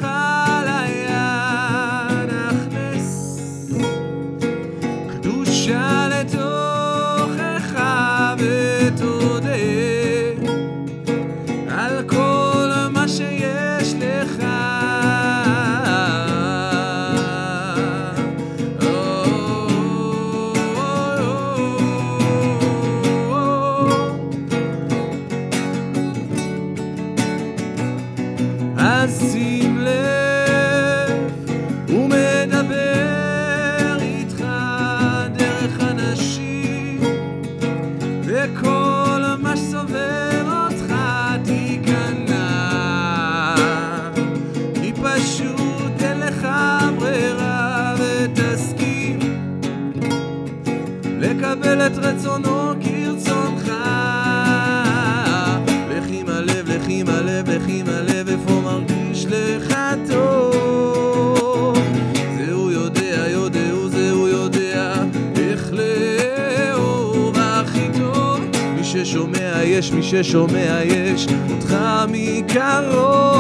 [70.23, 71.77] ששומע יש אותך
[72.09, 73.37] מקרוב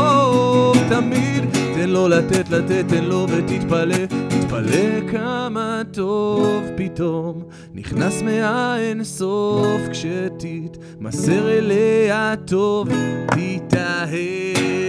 [0.88, 1.44] תמיד.
[1.74, 4.06] תן לו לתת, לתת, תן לו ותתפלא.
[4.28, 7.42] תתפלא כמה טוב פתאום.
[7.74, 12.88] נכנס מהאין סוף כשתתמסר אליה טוב.
[13.26, 14.83] תתאהב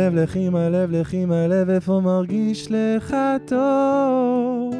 [0.00, 4.74] הלב, לך עם הלב, לך עם הלב, איפה מרגיש לך טוב?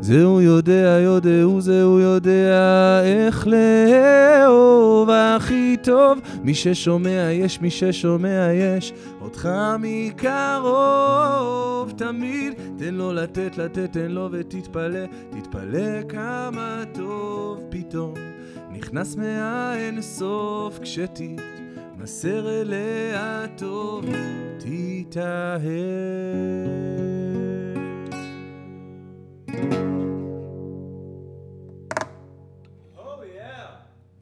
[0.00, 7.60] זה הוא יודע, יודע, הוא זה הוא יודע איך לאהוב הכי טוב, מי ששומע יש,
[7.60, 11.92] מי ששומע יש, אותך מקרוב.
[11.96, 17.60] תמיד, תן לו לתת, לתת, תן לו ותתפלא, תתפלא כמה טוב.
[17.68, 18.14] פתאום,
[18.70, 20.78] נכנס מהאין סוף
[22.06, 24.04] כשתתמסר אליה טוב,
[24.58, 25.66] תתאהב.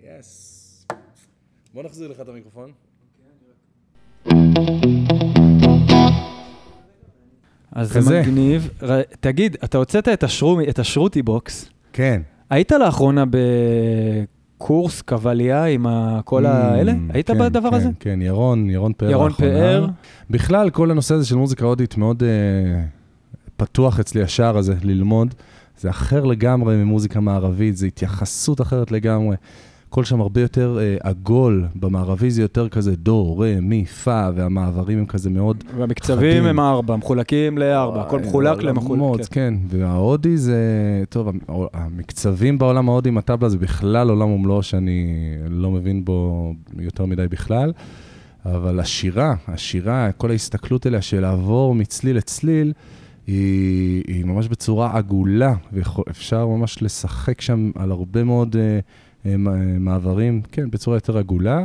[0.00, 0.86] Yes.
[1.74, 2.72] בוא נחזיר לך את המיקרופון.
[7.72, 8.20] אז זה.
[8.22, 8.70] מגניב.
[9.20, 11.68] תגיד, אתה הוצאת את ה shruti box.
[11.92, 12.22] כן.
[12.50, 13.24] היית לאחרונה
[14.58, 16.92] בקורס קבליה עם ה- כל האלה?
[16.92, 17.88] Mm, היית כן, בדבר כן, הזה?
[18.00, 19.10] כן, ירון, ירון פאר.
[19.10, 19.32] ירון.
[19.32, 19.86] פאר.
[20.30, 22.26] בכלל, כל הנושא הזה של מוזיקה הודית מאוד uh,
[23.56, 25.34] פתוח אצלי, השער הזה, ללמוד.
[25.78, 29.36] זה אחר לגמרי ממוזיקה מערבית, זו התייחסות אחרת לגמרי.
[29.94, 34.98] הכל שם הרבה יותר uh, עגול, במערבי זה יותר כזה דו, רה, מי, פה, והמעברים
[34.98, 35.64] הם כזה מאוד...
[35.78, 36.44] והמקצבים חדים.
[36.44, 39.26] הם ארבע, מחולקים לארבע, הכל וואי, מחולק למחולק.
[39.26, 39.54] כן.
[39.70, 40.58] כן, וההודי זה,
[41.08, 45.06] טוב, המ- המקצבים בעולם ההודי עם הטבלה זה בכלל עולם ומלואו שאני
[45.50, 47.72] לא מבין בו יותר מדי בכלל,
[48.44, 52.72] אבל השירה, השירה, כל ההסתכלות אליה של לעבור מצליל לצליל,
[53.26, 58.78] היא, היא ממש בצורה עגולה, ואפשר ממש לשחק שם על הרבה מאוד אה, אה,
[59.80, 61.64] מעברים, כן, בצורה יותר עגולה,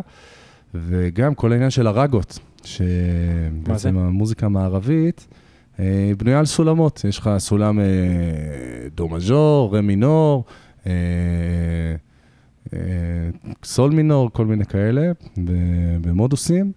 [0.73, 5.27] וגם כל העניין של הרגות, שבעצם המוזיקה המערבית,
[5.79, 7.05] אה, היא בנויה על סולמות.
[7.07, 7.85] יש לך סולם אה,
[8.95, 10.45] דו מז'ור, רה מינור,
[10.87, 10.91] אה,
[13.63, 15.11] סול מינור, כל מיני כאלה,
[16.01, 16.71] במודוסים.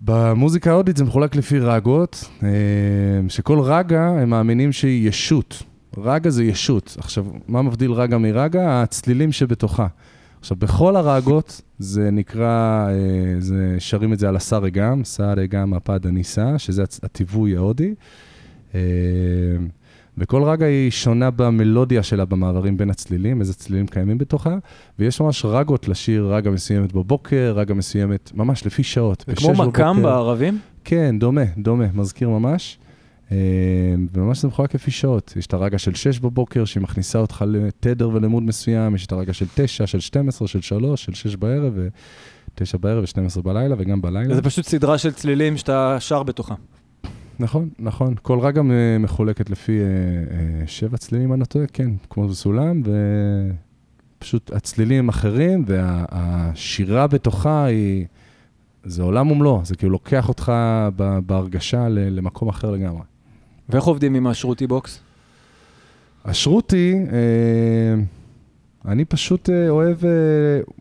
[0.00, 2.30] במוזיקה ההודית זה מחולק לפי רגות,
[3.28, 5.62] שכל רגה, הם מאמינים שהיא ישות.
[5.98, 6.96] רגה זה ישות.
[6.98, 8.82] עכשיו, מה מבדיל רגה מרגה?
[8.82, 9.86] הצלילים שבתוכה.
[10.40, 12.94] עכשיו, בכל הרגות זה נקרא, אה,
[13.38, 17.94] זה, שרים את זה על הסארי גם, סארי גם הפד הניסה, שזה הטיווי ההודי.
[18.74, 18.80] אה,
[20.18, 24.58] וכל רגה היא שונה במלודיה שלה, במעברים בין הצלילים, איזה צלילים קיימים בתוכה,
[24.98, 29.24] ויש ממש רגות לשיר, רגה מסוימת בבוקר, רגה מסוימת, ממש לפי שעות.
[29.26, 29.92] זה כמו בבוקר.
[29.92, 30.58] בערבים?
[30.84, 32.78] כן, דומה, דומה, מזכיר ממש.
[33.32, 33.36] אה,
[34.12, 35.34] וממש זה מחולק לפי שעות.
[35.36, 39.32] יש את הרגע של 6 בבוקר, שהיא מכניסה אותך לתדר ולמוד מסוים, יש את הרגע
[39.32, 44.34] של 9, של 12, של 3, של 6 בערב, ו-9 בערב ו-12 בלילה, וגם בלילה.
[44.34, 46.54] זה פשוט סדרה של צלילים שאתה שר בתוכה.
[47.38, 48.14] נכון, נכון.
[48.22, 48.62] כל רגע
[49.00, 52.82] מחולקת לפי אה, אה, שבע צלילים, אני לא טועה, כן, כמו בסולם,
[54.18, 58.06] ופשוט הצלילים הם אחרים, והשירה בתוכה היא...
[58.84, 60.52] זה עולם ומלואו, זה כאילו לוקח אותך
[61.26, 63.02] בהרגשה למקום אחר לגמרי.
[63.70, 65.00] ואיך עובדים עם השרוטי בוקס?
[66.24, 68.02] השרוטי, אה,
[68.90, 70.10] אני פשוט אה, אוהב, אה,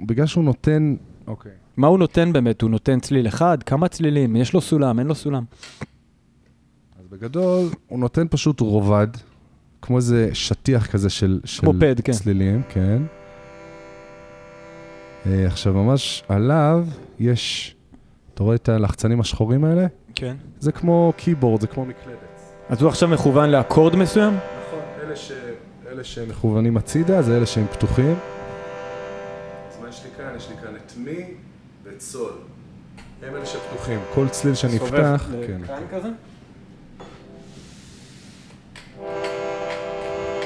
[0.06, 0.96] בגלל שהוא נותן...
[1.28, 1.52] אוקיי.
[1.78, 2.62] מה הוא נותן באמת?
[2.62, 3.64] הוא נותן צליל אחד?
[3.64, 4.36] כמה צלילים?
[4.36, 5.00] יש לו סולם?
[5.00, 5.44] אין לו סולם?
[7.00, 9.08] אז בגדול, הוא נותן פשוט רובד,
[9.82, 12.12] כמו איזה שטיח כזה של, של כמו פד, כן.
[12.12, 13.02] צלילים, כן.
[15.26, 16.86] אה, עכשיו, ממש עליו
[17.20, 17.76] יש,
[18.34, 19.88] אתה רואה את הלחצנים השחורים האלה?
[20.16, 20.36] כן.
[20.60, 22.29] זה כמו קיבורד, זה כמו מקלדת.
[22.70, 24.34] אז הוא עכשיו מכוון לאקורד מסוים?
[24.34, 25.32] נכון, אלה, ש...
[25.92, 28.16] אלה שמכוונים הצידה, זה אלה שהם פתוחים.
[29.70, 30.34] אז מה יש לי כאן?
[30.38, 31.26] יש לי כאן את מי
[31.84, 32.32] ואת סול.
[33.28, 34.00] הם אלה שפתוחים.
[34.14, 35.58] כל צליל שנפתח, כן.
[35.64, 36.08] לכאן כזה?
[36.08, 36.14] לא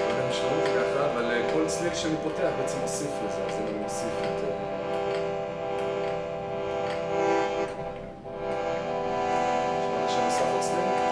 [0.09, 3.53] יודע אם ישמעו אותי ככה, אבל אה, כל צליל שאני פותח בעצם מוסיף לזה, אז
[3.53, 4.43] אני מוסיף את...
[4.43, 4.49] אה?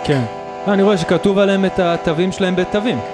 [0.05, 0.40] כן.
[0.67, 2.99] אה, אני רואה שכתוב עליהם את התווים שלהם בתווים.
[2.99, 3.11] אז.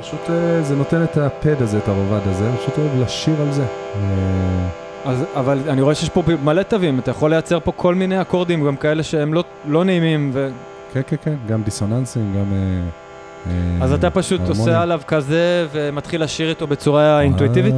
[0.00, 3.52] פשוט אה, זה נותן את הפד הזה, את הרובד הזה, אני פשוט אוהב לשיר על
[3.52, 3.62] זה.
[3.62, 4.68] אה,
[5.04, 8.66] אז, אבל אני רואה שיש פה מלא תווים, אתה יכול לייצר פה כל מיני אקורדים,
[8.66, 10.50] גם כאלה שהם לא, לא נעימים, ו...
[10.92, 12.52] כן, כן, כן, גם דיסוננסים, גם...
[12.52, 13.04] אה,
[13.46, 14.40] אה, אז אתה פשוט.
[14.48, 17.74] עושה עליו כזה ומתחיל לשיר איתו בצורה אינטואיטיבית?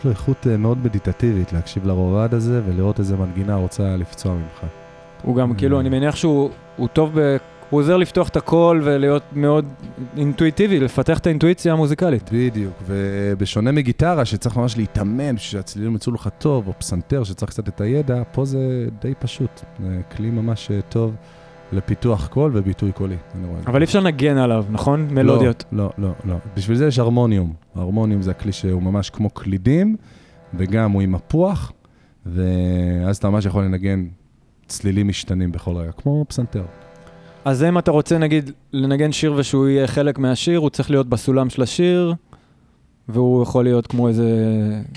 [0.00, 4.70] יש לו איכות אה, מאוד מדיטטיבית להקשיב לרובד הזה ולראות איזה מנגינה רוצה לפצוע ממך.
[5.22, 7.36] הוא גם, כאילו, אני מניח שהוא הוא טוב ב...
[7.70, 9.64] הוא עוזר לפתוח את הכל ולהיות מאוד
[10.16, 12.30] אינטואיטיבי, לפתח את האינטואיציה המוזיקלית.
[12.32, 17.68] בדיוק, ובשונה מגיטרה שצריך ממש להתאמן בשביל שהצלילים יצאו לך טוב, או פסנתר שצריך קצת
[17.68, 19.60] את הידע, פה זה די פשוט.
[19.80, 21.14] זה כלי ממש אה, טוב
[21.72, 23.16] לפיתוח קול וביטוי קולי.
[23.66, 25.08] אבל אי אפשר לנגן עליו, נכון?
[25.10, 25.64] מלודיות.
[25.72, 26.34] לא, לא, לא.
[26.56, 27.52] בשביל זה יש הרמוניום.
[27.74, 29.96] הרמוניום זה הכלי שהוא ממש כמו קלידים,
[30.54, 31.72] וגם הוא עם מפוח,
[32.26, 34.06] ואז אתה ממש יכול לנגן
[34.66, 36.62] צלילים משתנים בכל רגע, כמו פסנתר.
[37.44, 41.50] אז אם אתה רוצה, נגיד, לנגן שיר ושהוא יהיה חלק מהשיר, הוא צריך להיות בסולם
[41.50, 42.14] של השיר,
[43.12, 44.24] והוא יכול להיות כמו איזה,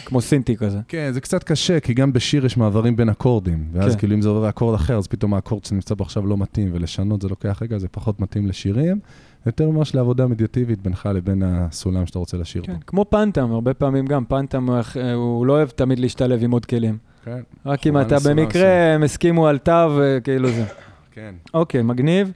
[0.06, 0.80] כמו סינטי כזה.
[0.88, 4.00] כן, זה קצת קשה, כי גם בשיר יש מעברים בין אקורדים, ואז כן.
[4.00, 7.22] כאילו אם זה עובר לאקורד אחר, אז פתאום האקורד שנמצא בו עכשיו לא מתאים, ולשנות
[7.22, 9.00] זה לוקח רגע, זה פחות מתאים לשירים,
[9.46, 12.80] יותר ממש לעבודה מדיאטיבית בינך לבין הסולם שאתה רוצה לשיר כן, בו.
[12.88, 14.80] כמו פנטם, הרבה פעמים גם פנטם, הוא-
[15.14, 16.98] הוא לא אוהב תמיד להשתלב עם עוד כלים.
[17.26, 20.66] כן, רק אם אתה במקרה, הם הסכימו על תו, אה, כאילו זה.
[21.16, 21.36] כן.
[21.54, 22.32] אוקיי, מגניב.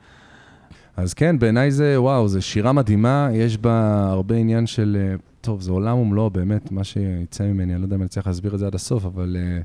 [0.97, 5.15] אז כן, בעיניי זה, וואו, זו שירה מדהימה, יש בה הרבה עניין של, אה,
[5.48, 8.54] טוב, זה עולם ומלואו, באמת, מה שיצא ממני, אני לא יודע אם אני צריך להסביר
[8.54, 9.60] את זה עד הסוף, אבל אה,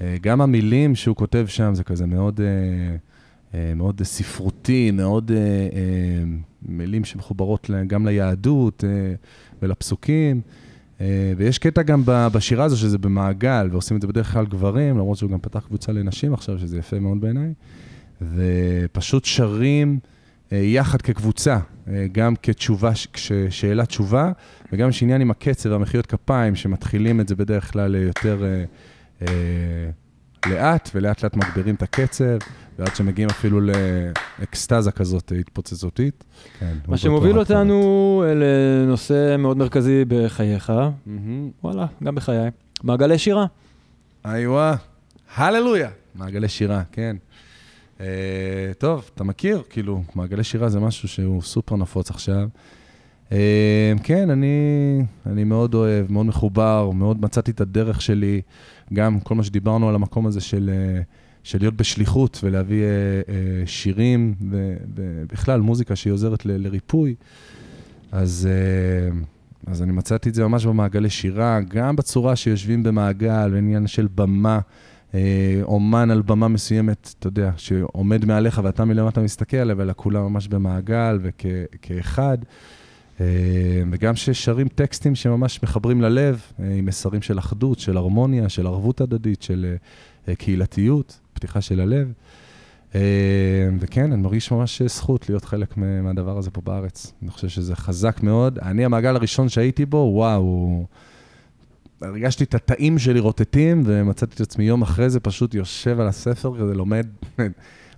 [0.00, 2.96] אה, גם המילים שהוא כותב שם, זה כזה מאוד, אה,
[3.54, 6.24] אה, מאוד ספרותי, מאוד אה, אה,
[6.62, 9.14] מילים שמחוברות גם ליהדות אה,
[9.62, 10.40] ולפסוקים.
[11.00, 15.18] אה, ויש קטע גם בשירה הזו שזה במעגל, ועושים את זה בדרך כלל גברים, למרות
[15.18, 17.52] שהוא גם פתח קבוצה לנשים עכשיו, שזה יפה מאוד בעיניי.
[18.34, 19.98] ופשוט שרים
[20.52, 24.32] יחד כקבוצה, אה, גם כתשובה, כשאלה תשובה,
[24.72, 28.64] וגם יש עניין עם הקצב והמחיאות כפיים, שמתחילים את זה בדרך כלל אה, יותר אה,
[29.22, 29.90] אה,
[30.46, 32.38] לאט, ולאט לאט מגבירים את הקצב,
[32.78, 36.24] ועד שמגיעים אפילו לאקסטזה כזאת אה, התפוצצותית.
[36.60, 40.72] כן, מה שמוביל אותנו לנושא מאוד מרכזי בחייך,
[41.06, 41.50] מהמם.
[41.64, 42.50] וואלה, גם בחיי.
[42.84, 43.46] מעגלי שירה.
[44.24, 44.76] איווה,
[45.36, 45.88] הללויה.
[46.14, 47.16] מעגלי שירה, כן.
[47.98, 48.00] Uh,
[48.78, 52.48] טוב, אתה מכיר, כאילו, מעגלי שירה זה משהו שהוא סופר נפוץ עכשיו.
[53.28, 53.32] Uh,
[54.02, 54.46] כן, אני,
[55.26, 58.40] אני מאוד אוהב, מאוד מחובר, מאוד מצאתי את הדרך שלי,
[58.92, 61.04] גם כל מה שדיברנו על המקום הזה של, uh,
[61.42, 63.30] של להיות בשליחות ולהביא uh, uh,
[63.66, 64.34] שירים,
[64.94, 67.14] ובכלל מוזיקה שהיא עוזרת ל- לריפוי.
[68.12, 68.48] אז,
[69.12, 69.14] uh,
[69.66, 74.60] אז אני מצאתי את זה ממש במעגלי שירה, גם בצורה שיושבים במעגל, בעניין של במה.
[75.14, 75.20] אה,
[75.62, 80.48] אומן על במה מסוימת, אתה יודע, שעומד מעליך ואתה מלמטה מסתכל עליו, אלא כולם ממש
[80.48, 82.38] במעגל וכאחד.
[83.90, 89.00] וגם ששרים טקסטים שממש מחברים ללב, אה, עם מסרים של אחדות, של הרמוניה, של ערבות
[89.00, 89.74] הדדית, של
[90.28, 92.12] אה, קהילתיות, פתיחה של הלב.
[92.94, 93.00] אה,
[93.80, 97.12] וכן, אני מרגיש ממש זכות להיות חלק מה- מהדבר הזה פה בארץ.
[97.22, 98.58] אני חושב שזה חזק מאוד.
[98.58, 100.86] אני, המעגל הראשון שהייתי בו, וואו,
[102.02, 106.58] הרגשתי את התאים שלי רוטטים, ומצאתי את עצמי יום אחרי זה פשוט יושב על הספר
[106.58, 107.06] כזה, לומד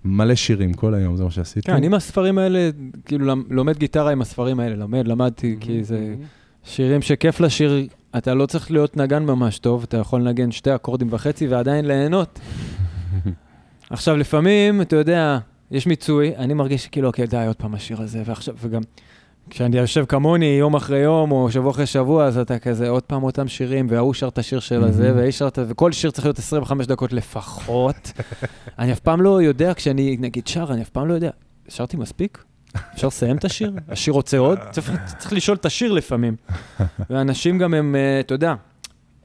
[0.05, 1.67] מלא שירים כל היום, זה מה שעשיתי.
[1.67, 2.71] כן, אני עם הספרים האלה,
[3.05, 6.15] כאילו, לומד גיטרה עם הספרים האלה, לומד, למדתי, כי זה
[6.65, 7.87] שירים שכיף לשיר,
[8.17, 12.41] אתה לא צריך להיות נגן ממש טוב, אתה יכול לנגן שתי אקורדים וחצי ועדיין ליהנות.
[13.91, 15.39] עכשיו, לפעמים, אתה יודע,
[15.71, 18.83] יש מיצוי, אני מרגיש שכאילו, אוקיי, די, עוד פעם השיר הזה, ועכשיו, וגם,
[19.51, 23.23] כשאני יושב כמוני יום אחרי יום, או שבוע אחרי שבוע, אז אתה כזה, עוד פעם
[23.23, 25.17] אותם שירים, וההוא שר את השיר של הזה, מהמם.
[25.19, 25.59] והאיש שר את...
[25.69, 28.13] וכל שיר צריך להיות 25 דקות לפחות.
[28.79, 31.31] אני אף פעם לא יודע, כשאני, נגיד, שר, אני אף פעם לא יודע,
[31.69, 32.45] שרתי מספיק?
[32.95, 33.73] אפשר לסיים את השיר?
[33.89, 34.59] השיר רוצה עוד?
[34.71, 36.37] צריך, צריך לשאול את השיר לפעמים.
[37.11, 38.55] ואנשים גם הם, אה, אתה יודע,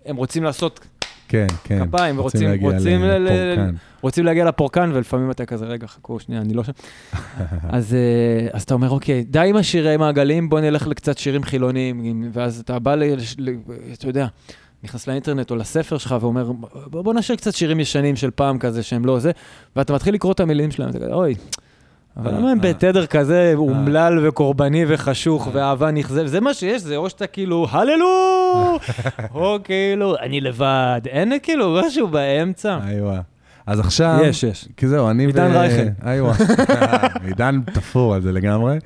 [0.05, 0.79] הם רוצים לעשות,
[1.27, 1.85] כן, כן.
[1.87, 3.75] כפיים, ורוצים- להגיע רוצים ל- ל- לפורקן.
[4.01, 6.71] רוצים להגיע לפורקן, ולפעמים אתה כזה, רגע, חכו, שנייה, אני לא שם.
[7.69, 12.29] אז, אה, אז אתה אומר, אוקיי, די עם השירי מעגלים, בוא נלך לקצת שירים חילוניים,
[12.33, 13.03] ואז אתה בא, ל,
[13.37, 13.49] ל,
[13.93, 14.27] אתה יודע,
[14.83, 18.83] נכנס לאינטרנט או לספר שלך ואומר, בוא, בוא נשאיר קצת שירים ישנים של פעם כזה,
[18.83, 19.31] שהם לא זה,
[19.75, 21.35] ואתה מתחיל לקרוא את המילים שלהם, אתה כזה, אוי.
[22.17, 22.69] אבל אה, למה הם אה.
[22.69, 26.27] בתדר כזה אומלל וקורבני וחשוך ואהבה נכזבת?
[26.29, 28.77] זה מה שיש, זה או שאתה כאילו, הללו!
[29.35, 31.01] או כאילו, אני לבד.
[31.05, 32.77] אין כאילו משהו באמצע.
[32.89, 33.21] איווה.
[33.65, 34.19] אז עכשיו...
[34.23, 34.67] יש, יש.
[34.77, 35.87] כי זהו, אני עידן רייכל.
[36.11, 36.33] איווה.
[37.27, 38.77] עידן תפור על זה לגמרי.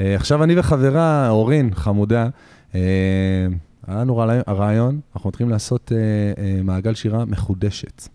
[0.00, 2.28] אה, עכשיו אני וחברה, אורין, חמודה,
[2.74, 2.80] אה,
[3.86, 4.16] היה לנו
[4.48, 5.98] רעיון- אנחנו מתחילים לעשות אה,
[6.42, 8.08] אה, מעגל שירה מחודשת.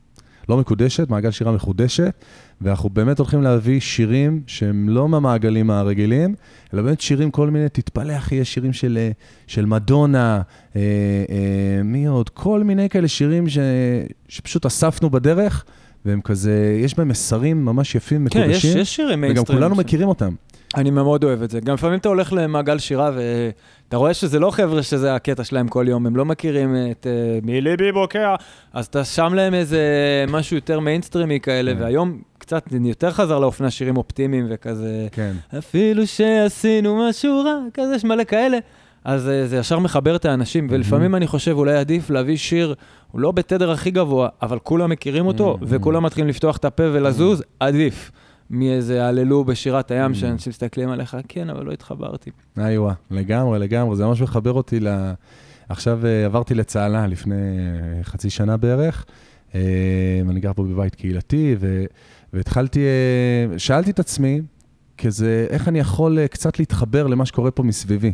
[0.49, 2.13] לא מקודשת, מעגל שירה מחודשת,
[2.61, 6.35] ואנחנו באמת הולכים להביא שירים שהם לא מהמעגלים הרגילים,
[6.73, 9.11] אלא באמת שירים, כל מיני, תתפלא אחי, יש שירים של, אה,
[9.47, 10.41] של מדונה,
[10.75, 10.81] אה,
[11.29, 12.29] אה, מי עוד?
[12.29, 13.57] כל מיני כאלה שירים ש,
[14.27, 15.65] שפשוט אספנו בדרך,
[16.05, 19.59] והם כזה, יש בהם מסרים ממש יפים, כן, יש, מקודשים, יש שירים וגם מיינסטרים.
[19.59, 20.33] כולנו ש- מכירים אותם.
[20.75, 21.59] אני מאוד אוהב את זה.
[21.59, 25.85] גם לפעמים אתה הולך למעגל שירה ואתה רואה שזה לא חבר'ה שזה הקטע שלהם כל
[25.89, 28.35] יום, הם לא מכירים את אה, מליבי בוקע,
[28.73, 29.81] אז אתה שם להם איזה
[30.27, 31.81] משהו יותר מיינסטרימי כאלה, כן.
[31.81, 35.33] והיום קצת יותר חזר לאופנה שירים אופטימיים וכזה, כן.
[35.57, 38.57] אפילו שעשינו משהו רע, כזה, יש מלא כאלה.
[39.03, 42.75] אז אה, זה ישר מחבר את האנשים, ולפעמים אני חושב אולי עדיף להביא שיר,
[43.11, 45.57] הוא לא בתדר הכי גבוה, אבל כולם מכירים אותו.
[45.61, 48.11] וכולם מתחילים לפתוח את הפה ולזוז, עדיף.
[48.49, 50.13] מאיזה הללו בשירת הים.
[50.13, 52.31] שאנשים מסתכלים עליך, כן, אבל לא התחברתי.
[52.57, 54.87] איווה, לגמרי, לגמרי, זה ממש מחבר אותי ל...
[55.69, 59.05] עכשיו אה, עברתי לצהלה לפני אה, חצי שנה בערך.
[59.55, 59.61] אה,
[60.29, 61.85] אני גר פה בבית קהילתי, ו...
[62.33, 64.41] והתחלתי, אה, שאלתי את עצמי,
[64.97, 68.13] כזה, איך אני יכול אה, קצת להתחבר למה שקורה פה מסביבי.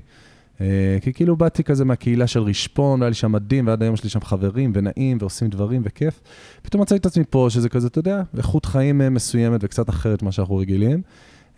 [0.61, 4.03] אה, כי כאילו באתי כזה מהקהילה של רשפון, והיה לי שם מדהים, ועד היום יש
[4.03, 6.21] לי שם חברים, ונעים, ועושים דברים, וכיף.
[6.61, 10.31] פתאום מצאתי את עצמי פה, שזה כזה, אתה יודע, איכות חיים מסוימת וקצת אחרת ממה
[10.31, 11.01] שאנחנו רגילים.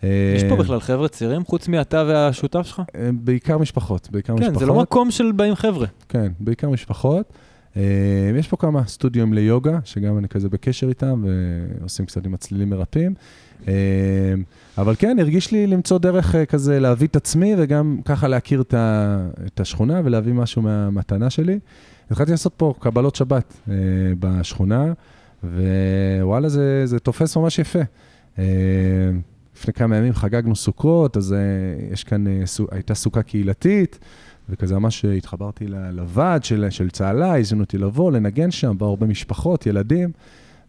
[0.02, 2.82] יש פה בכלל חבר'ה צעירים, חוץ מאתה והשותף שלך?
[3.12, 4.54] בעיקר משפחות, בעיקר משפחות.
[4.54, 5.86] כן, זה לא מקום של באים חבר'ה.
[6.08, 7.32] כן, בעיקר משפחות.
[7.76, 7.82] אה,
[8.38, 11.24] יש פה כמה סטודיו ליוגה, שגם אני כזה בקשר איתם,
[11.80, 13.14] ועושים קצת עם הצלילים מרפאים.
[13.68, 13.72] אה,
[14.78, 19.60] אבל כן, הרגיש לי למצוא דרך אה, כזה להביא את עצמי, וגם ככה להכיר את,
[19.60, 21.58] השכונה ולהביא משהו מהמתנה שלי.
[22.10, 23.54] התחלתי לעשות פה קבלות שבת
[24.18, 24.92] בשכונה,
[25.44, 27.78] ווואלה, זה, זה תופס ממש יפה.
[29.56, 31.34] לפני כמה ימים חגגנו סוכות, אז
[31.92, 32.24] יש כאן,
[32.70, 33.98] הייתה סוכה קהילתית,
[34.48, 39.66] וכזה ממש התחברתי לוועד של, של צהלה, הזמינו אותי לבוא, לנגן שם, באו הרבה משפחות,
[39.66, 40.10] ילדים,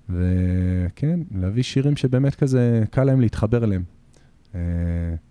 [0.09, 3.84] וכן, להביא שירים שבאמת כזה קל להם להתחבר אליהם.
[4.56, 4.60] אה,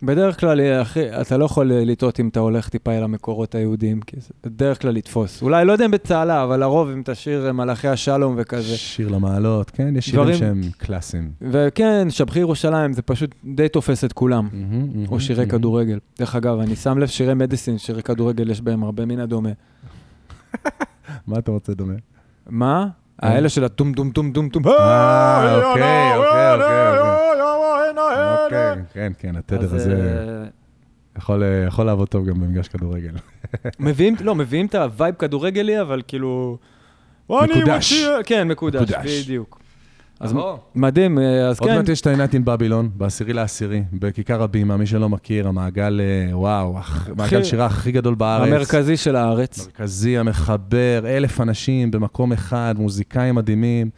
[0.03, 3.55] בדרך כלל, אה, אחי, אתה לא יכול אה, לטעות אם אתה הולך טיפה אל המקורות
[3.55, 5.43] היהודיים, כי זה בדרך כלל לתפוס.
[5.43, 8.77] אולי, לא יודע אם בצהלה, אבל לרוב אם תשאיר מלאכי השלום וכזה.
[8.77, 11.31] שיר למעלות, כן, יש שירים דברים- שהם קלאסיים.
[11.41, 14.49] וכן, שבחי ירושלים, זה פשוט די תופס את כולם.
[15.09, 15.47] או שירי.
[15.47, 15.99] כדורגל.
[16.19, 19.51] דרך אגב, אני שם לב, שירי medicine, שירי כדורגל, יש בהם הרבה מן הדומה.
[21.27, 21.95] מה אתה רוצה דומה?
[22.49, 22.87] מה?
[23.19, 24.69] האלה של הטום טום טום טום טום.
[24.69, 26.99] אה, אוקיי, אוקיי, אוקיי,
[28.45, 28.83] אוקיי.
[28.93, 30.49] כן, כן, התדר הזה אה,
[31.17, 31.43] יכול
[31.79, 33.15] אה, לעבוד טוב גם במגרש כדורגל.
[33.81, 36.59] מביאים, לא, מביאים את ה vibe כדורגלי, אבל כאילו...
[37.31, 38.05] מקודש.
[38.25, 38.93] כן, מקודש.
[39.05, 39.62] בדיוק.
[40.23, 40.35] אז
[40.75, 41.77] מדהים, אה, אז עוד כן.
[41.77, 46.39] מעט יש את העינת עם בבילון, בעשירי לעשירי, בכיכר הבימה, מי שלא מכיר, המעגל, אה,
[46.39, 48.49] וואו, הח- מעגל שירה הכי גדול בארץ.
[48.53, 49.67] המרכזי של הארץ.
[49.67, 53.91] מרכזי, המחבר, אלף אנשים במקום אחד, מוזיקאים מדהימים.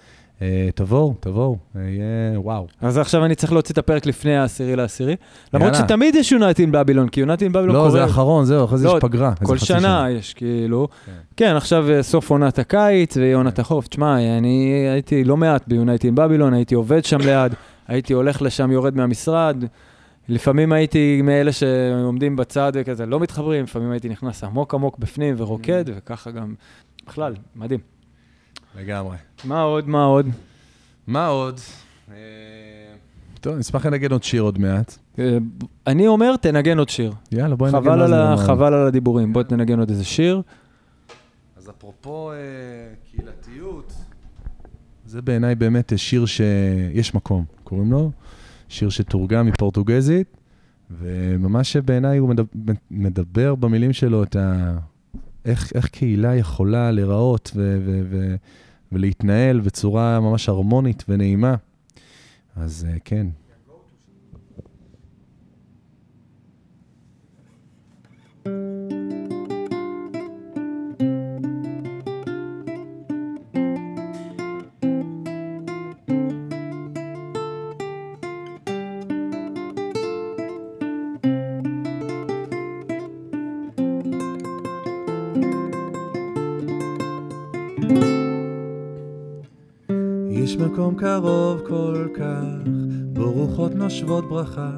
[0.44, 2.66] אה, תבואו, תבואו, יהיה וואו.
[2.80, 5.16] אז עכשיו אני צריך להוציא את הפרק לפני העשירי לעשירי.
[5.54, 5.74] למרות.
[5.74, 7.90] שתמיד יש יונייטין בבילון, כי יונייטין בבילון לא, קורה...
[7.90, 9.32] זה האחרון, זהו, אחרי זה לא, יש פגרה.
[9.40, 10.88] איזה כל שנה יש, כאילו.
[11.06, 11.12] כן.
[11.36, 13.88] כן, עכשיו אה, סוף עונת הקיץ והיא עונת החורף.
[13.88, 17.54] תשמע, אני הייתי לא מעט ביונייטין בבילון, הייתי עובד שם ליד,
[17.88, 19.64] הייתי הולך לשם, יורד מהמשרד.
[20.28, 25.84] לפעמים הייתי מאלה שעומדים בצד וכזה, לא מתחברים, לפעמים הייתי נכנס עמוק עמוק בפנים ורוקד,
[25.86, 26.54] וככה גם...
[27.06, 27.93] בכלל, מדהים.
[28.76, 29.16] לגמרי.
[29.44, 30.26] מה עוד, מה עוד?
[31.06, 31.60] מה עוד?
[32.10, 32.16] אה,
[33.40, 34.98] טוב, נשמח לנגן עוד שיר עוד מעט.
[35.18, 35.38] אה,
[35.86, 37.12] אני אומר, תנגן עוד שיר.
[37.32, 38.32] יאללה, בואי נגן ה...
[38.32, 38.36] אומר.
[38.36, 39.32] חבל על הדיבורים.
[39.32, 40.42] בוא תנגן עוד איזה שיר.
[41.56, 42.36] אז אפרופו אה,
[43.10, 43.92] קהילתיות,
[45.06, 48.10] זה בעיניי באמת שיר שיש מקום, קוראים לו,
[48.68, 50.36] שיר שתורגם מפורטוגזית,
[50.90, 54.76] וממש בעיניי הוא מדבר, מדבר במילים שלו את ה...
[55.44, 58.34] איך, איך קהילה יכולה להיראות ו- ו- ו-
[58.92, 61.54] ולהתנהל בצורה ממש הרמונית ונעימה.
[62.56, 63.26] אז אה, כן.
[93.84, 94.70] נושבות ברכה,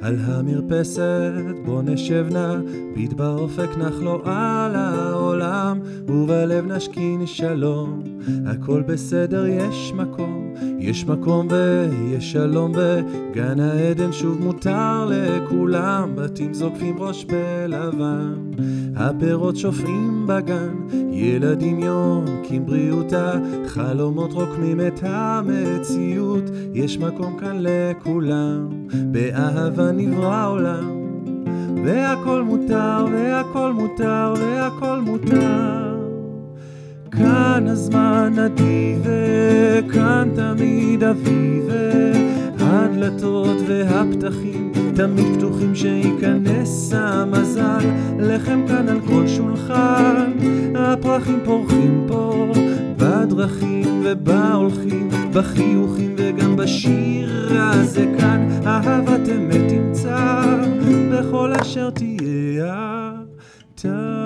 [0.00, 1.32] על המרפסת
[1.64, 2.54] בו נשב נא,
[2.94, 8.02] ביט באופק נחלו על העולם, ובלב נשכין שלום,
[8.46, 16.98] הכל בסדר יש מקום, יש מקום ויש שלום בגן העדן שוב מותר לכולם, בתים זוקפים
[16.98, 18.34] ראש בלבן,
[18.96, 20.74] הפירות שופעים בגן,
[21.12, 23.32] ילדים יונקים בריאותה,
[23.66, 26.44] חלומות רוקמים את המציאות,
[26.74, 28.68] יש מקום כאן לכולם,
[29.12, 31.02] באהבה נברא עולם,
[31.84, 35.98] והכל מותר, והכל מותר, והכל מותר.
[37.10, 41.70] כאן הזמן נדיב, וכאן תמיד אביב,
[42.72, 47.84] הדלתות והפתחים תמיד פתוחים שייכנס המזל,
[48.18, 50.32] לחם כאן על כל שולחן,
[50.74, 52.52] הפרחים פורחים פה,
[52.96, 60.42] בדרכים ובהולכים, בחיוכים וגם בשיר הזה כאן, אהבת אמת תמצא,
[61.12, 63.12] בכל אשר תהיה
[63.74, 64.21] אתה.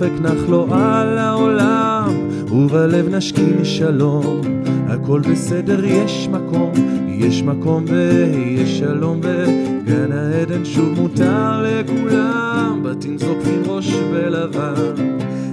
[0.00, 4.40] ביט באופק נח לו על העולם, ובלב נשכין שלום.
[4.88, 6.72] הכל בסדר, יש מקום,
[7.08, 14.94] יש מקום ויש שלום וגן העדן שוב מותר לכולם, בתים זוקפים ראש בלבן,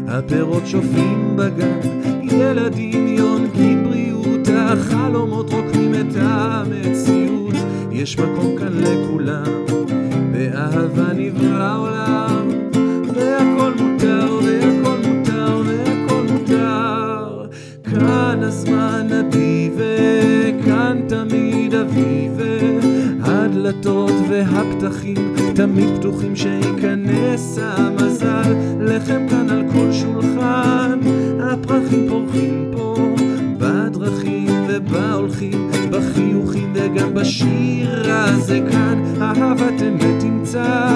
[0.08, 1.80] הפירות שופעים בגן,
[2.24, 7.56] ילדים יונקים בריאות, החלומות רוקמים את המציאות,
[7.92, 9.66] יש מקום כאן לכולם,
[10.32, 12.47] באהבה נברא עולם,
[25.78, 28.56] תמיד פתוחים שייכנס המזל.
[28.80, 31.00] לחם כאן על כל שולחן
[31.40, 32.96] הפרחים פורחים פה
[33.58, 39.04] בדרכים ובהולכים בחיוכים וגם בשיר הזה כאן.
[39.22, 40.87] אהבת אמת תמצא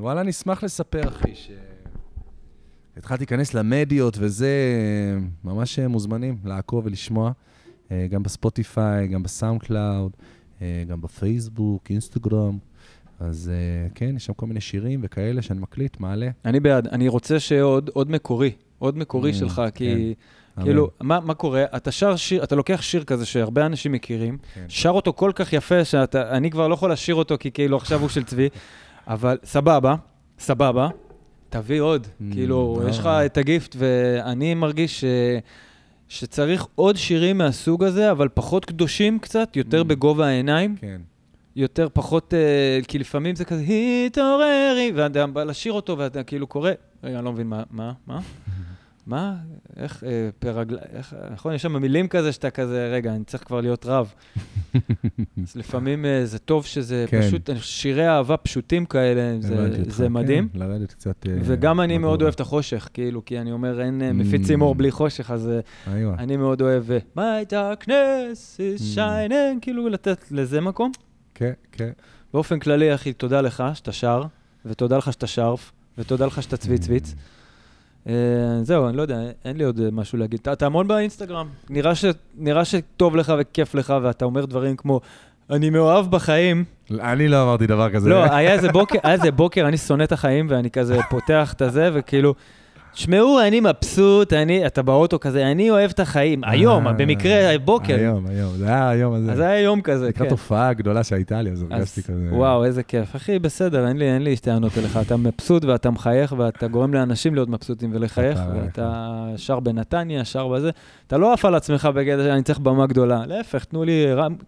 [0.00, 1.50] וואלה, נשמח לספר, אחי, ש...
[2.96, 4.48] התחלתי להיכנס למדיות וזה,
[5.44, 7.32] ממש אה, מוזמנים לעקוב ולשמוע,
[7.90, 10.12] אה, גם בספוטיפיי, גם בסאונד קלאוד,
[10.88, 12.58] גם בפייסבוק, אינסטגרם.
[13.20, 13.50] אז
[13.94, 16.30] כן, יש שם כל מיני שירים וכאלה שאני מקליט, מעלה.
[16.44, 16.86] אני בעד.
[16.86, 20.14] אני רוצה שיהיה עוד, מקורי, עוד מקורי מממ, שלך, כי
[20.58, 20.64] אמן.
[20.64, 21.64] כאילו, מה, מה קורה?
[21.76, 24.64] אתה שר שיר, אתה לוקח שיר כזה שהרבה אנשים מכירים, כן.
[24.68, 28.00] שר אותו כל כך יפה, שאתה, אני כבר לא יכול לשיר אותו, כי כאילו עכשיו
[28.00, 28.48] הוא של צבי,
[29.08, 29.94] אבל סבבה,
[30.38, 30.88] סבבה,
[31.48, 32.06] תביא עוד.
[32.06, 32.88] Mm, כאילו, לא.
[32.88, 35.04] יש לך את הגיפט, ואני מרגיש ש...
[36.08, 39.84] שצריך עוד שירים מהסוג הזה, אבל פחות קדושים קצת, יותר Mm.
[39.84, 41.00] בגובה העיניים, כן.
[41.56, 42.38] יותר פחות, אה,
[42.88, 43.64] כי לפעמים זה כזה,
[44.06, 46.70] התעוררי, ואתה בא לשיר אותו, ואתה כאילו קורא,
[47.04, 48.20] רגע, אני לא מבין מה, מה, מה?
[49.08, 49.36] מה?
[49.76, 50.78] איך, אה, פרגל...
[50.92, 54.12] איך, נכון, יש שם מילים כזה שאתה כזה, רגע, אני צריך כבר להיות רב.
[55.42, 57.20] אז לפעמים אה, זה טוב שזה כן.
[57.22, 60.48] פשוט, שירי אהבה פשוטים כאלה, זה, הבנתי אותך, זה מדהים.
[60.52, 61.26] כן, לרדת קצת...
[61.28, 62.22] אה, וגם אני מאוד.
[62.22, 64.12] אוהב את החושך, כאילו, כי אני אומר, אין אה, Mm.
[64.12, 65.48] מפיצים אור בלי חושך, אז
[65.88, 66.14] אה, איווה.
[66.18, 68.98] אני מאוד אוהב, אה, My darkness is Mm.
[68.98, 70.92] shining, כאילו לתת לזה מקום.
[71.34, 71.90] כן, כן.
[72.34, 74.22] באופן כללי, אחי, תודה לך שאתה שר,
[74.64, 77.14] ותודה לך שאתה שרף, ותודה לך שאתה צבי צוויץ.
[78.08, 78.14] אה,
[78.62, 80.38] זהו, אני לא יודע, אין לי עוד אה, משהו להגיד.
[80.42, 81.46] אתה- אתה המון באינסטגרם.
[81.70, 82.04] נראה ש-
[82.38, 85.00] נראה שטוב לך וכיף לך, ואתה אומר דברים כמו,
[85.50, 86.64] אני מאוהב בחיים.
[87.00, 88.10] אני לא אמרתי דבר כזה.
[88.10, 91.62] לא, היה איזה בוקר, היה איזה בוקר, אני שונא את החיים, ואני כזה פותח את
[91.62, 92.34] הזה, וכאילו,
[92.98, 96.44] תשמעו, אני מבסוט, אני, אתה באוטו כזה, אני אוהב את החיים.
[96.44, 97.94] היום, אה, במקרה, בוקר.
[97.94, 99.36] היום, היום, זה היה היום הזה.
[99.36, 100.30] זה היה יום כזה, לקראת כן.
[100.30, 102.28] הופעה גדולה שהייתה לי, אז הרגשתי כזה...
[102.30, 103.16] וואו, איזה כיף.
[103.16, 104.98] אחי, בסדר, אין לי, טענות אליך.
[105.06, 110.70] אתה מבסוט ואתה מחייך ואתה גורם לאנשים להיות מבסוטים ולחייך, ואתה שר בנתניה, שר בזה.
[111.06, 113.22] אתה לא עף על עצמך בגלל שאני צריך במה גדולה.
[113.26, 113.84] להפך, תנו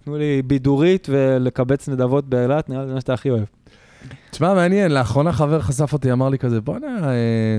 [0.06, 3.44] לי, בידורית ולקבץ נדבות באילת, נראה לי זה מה שאתה הכי אוהב.
[4.30, 7.58] תשמע, מעניין, לאחרונה חבר חשף אותי, אמר לי כזה, בואנה, אה, אה,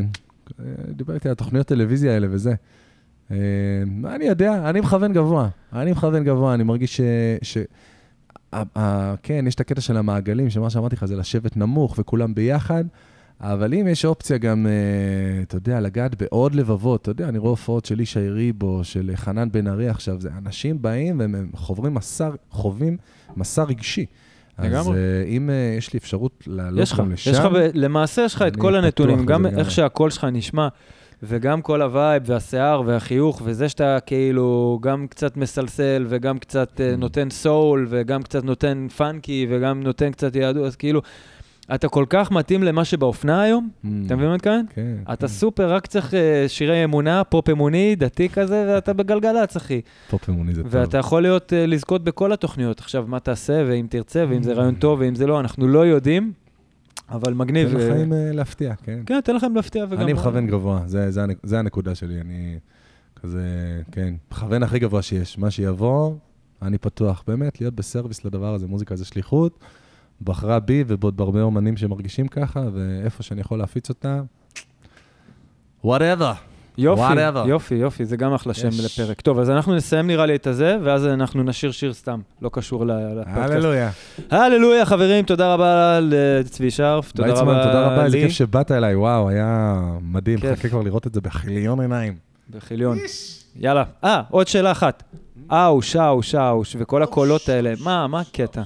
[0.90, 2.53] דיבר איתי על תוכניות טלוויזיה האלה וזה.
[3.32, 3.38] אה,
[4.15, 5.49] אני יודע, אני מכוון גבוה.
[5.73, 7.02] אני מכוון גבוה, אני מרגיש
[7.41, 7.57] ש...
[9.23, 12.84] כן, יש את הקטע של המעגלים, שמה שאמרתי לך זה לשבת נמוך וכולם ביחד,
[13.41, 17.49] אבל אם יש אופציה גם, אה, אתה יודע, לגעת בעוד לבבות, אתה יודע, אני רואה
[17.49, 21.94] הופעות של ישי ריבו, של חנן בן ארי עכשיו, זה אנשים באים והם הם חוברים
[21.94, 22.98] מסע, חווים
[23.38, 24.06] מסע רגשי.
[24.64, 24.80] לגמרי.
[24.80, 28.36] אז אה, אם אה, יש לי אפשרות לעלות לך, גם לשם, יש לך, למעשה יש
[28.36, 29.46] לך את כל הנתונים, גם.
[29.46, 30.68] איך שהקול שלך נשמע,
[31.24, 36.82] וגם כל ה vibe והשיער והחיוך, וזה שאתה כאילו גם קצת מסלסל, וגם קצת.
[36.82, 41.02] אה, נותן soul, וגם קצת נותן funky, וגם נותן קצת יהדות, אז כאילו,
[41.76, 44.65] אתה כל כך מתאים למה שבאופנה היום, מממ, אתה מבין מה אני מתכוון?
[44.73, 44.98] כן.
[45.03, 45.27] אתה כן.
[45.27, 49.81] סופר, רק צריך אה, שירי אמונה, פופ אמוני, דתי כזה, ואתה בגלגלצ, אחי.
[50.10, 50.72] פופ אמוני זה טוב.
[50.76, 52.80] ואתה יכול להיות, אה, לזכות בכל התוכניות.
[52.80, 56.34] עכשיו, מה תעשה, ואם תרצה, ואם זה רעיון טוב, ואם זה לא, אנחנו לא יודעים,
[57.10, 57.69] אבל מגניב.
[57.69, 58.99] תן אה, אה, להפתיע, כן.
[59.06, 60.02] כן, תן לכם להפתיע וגם...
[60.02, 62.60] אני מכוון גבוה, זה- זה זה הנקודה שלי, אני
[63.22, 63.41] כזה,
[63.91, 65.38] כן, מכוון הכי גבוה שיש.
[65.38, 66.14] מה שיבוא,
[66.61, 67.23] אני פתוח.
[67.27, 69.60] באמת, להיות בסרוויס לדבר הזה, מוזיקה זה שליחות.
[70.23, 74.22] בחרה בי ובעוד בהרבה אומנים שמרגישים ככה, ואיפה שאני יכול להפיץ אותה,
[75.85, 76.34] whatever.
[76.77, 77.48] יופי, Whatever.
[77.48, 78.99] יופי, יופי, זה גם אחלה שם יש.
[78.99, 79.22] לפרק.
[79.22, 82.85] טוב, אז אנחנו נסיים נראה לי את הזה, ואז אנחנו נשיר שיר סתם, לא קשור
[82.85, 83.38] לפודקאסט.
[83.38, 83.91] הללויה.
[84.31, 88.23] הללויה, חברים, תודה רבה לצבי שרף, תודה רבה תודה רבה, איזה לי.
[88.23, 90.38] כיף שבאת אליי, וואו, היה מדהים.
[90.39, 90.52] כיף.
[90.52, 92.15] מחכה כבר לראות את זה בכיליון עיניים.
[92.49, 92.98] בחיליון.
[93.56, 93.84] יאללה.
[94.03, 95.03] אה, עוד שאלה אחת.
[95.52, 98.61] אאוש, אאוש, אאוש, וכל הקולות האלה, מה, מה הקטע?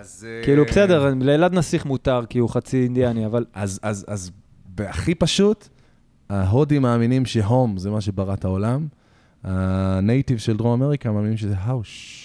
[0.00, 0.26] אז...
[0.44, 4.30] כאילו, בסדר, לאלעד נסיך מותר, כי הוא חצי אינדיאני, אבל אז, אז, אז
[4.66, 5.68] בהכי פשוט,
[6.28, 8.86] ההודים מאמינים שהום זה מה שברא את העולם,
[9.44, 12.24] הנייטיב של דרום אמריקה מאמינים שזה האוש.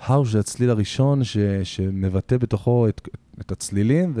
[0.00, 3.08] האוש זה הצליל הראשון ש, שמבטא בתוכו את,
[3.40, 4.14] את הצלילים,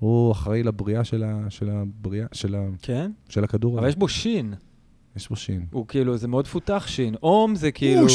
[0.00, 3.10] והוא אחראי לבריאה של, ה, של, הבריאה, של, ה, כן?
[3.28, 3.88] של הכדור אבל הזה.
[3.88, 4.54] יש בו שין.
[5.16, 5.66] יש בו שין.
[5.70, 7.14] הוא כאילו, זה מאוד פותח שין.
[7.22, 8.06] אום זה כאילו...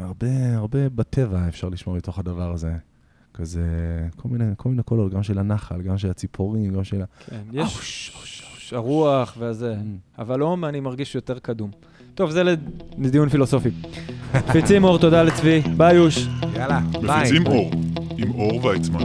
[0.00, 2.72] הרבה, הרבה בטבע אפשר לשמוע מתוך הדבר הזה.
[3.34, 3.62] כזה,
[4.16, 7.04] כל מיני, כל מיני קולות, גם של הנחל, גם של הציפורים, גם של ה...
[7.26, 9.76] כן, יש הרוח והזה.
[10.18, 11.70] אבל אום אני מרגיש יותר קדום.
[12.14, 12.42] טוב, זה
[12.98, 13.70] לדיון פילוסופי.
[14.52, 15.60] פיצים אור, תודה לצבי.
[15.76, 16.28] ביי יוש.
[16.54, 17.70] יאללה, מפיצים אור,
[18.16, 19.00] עם אור ויצמן.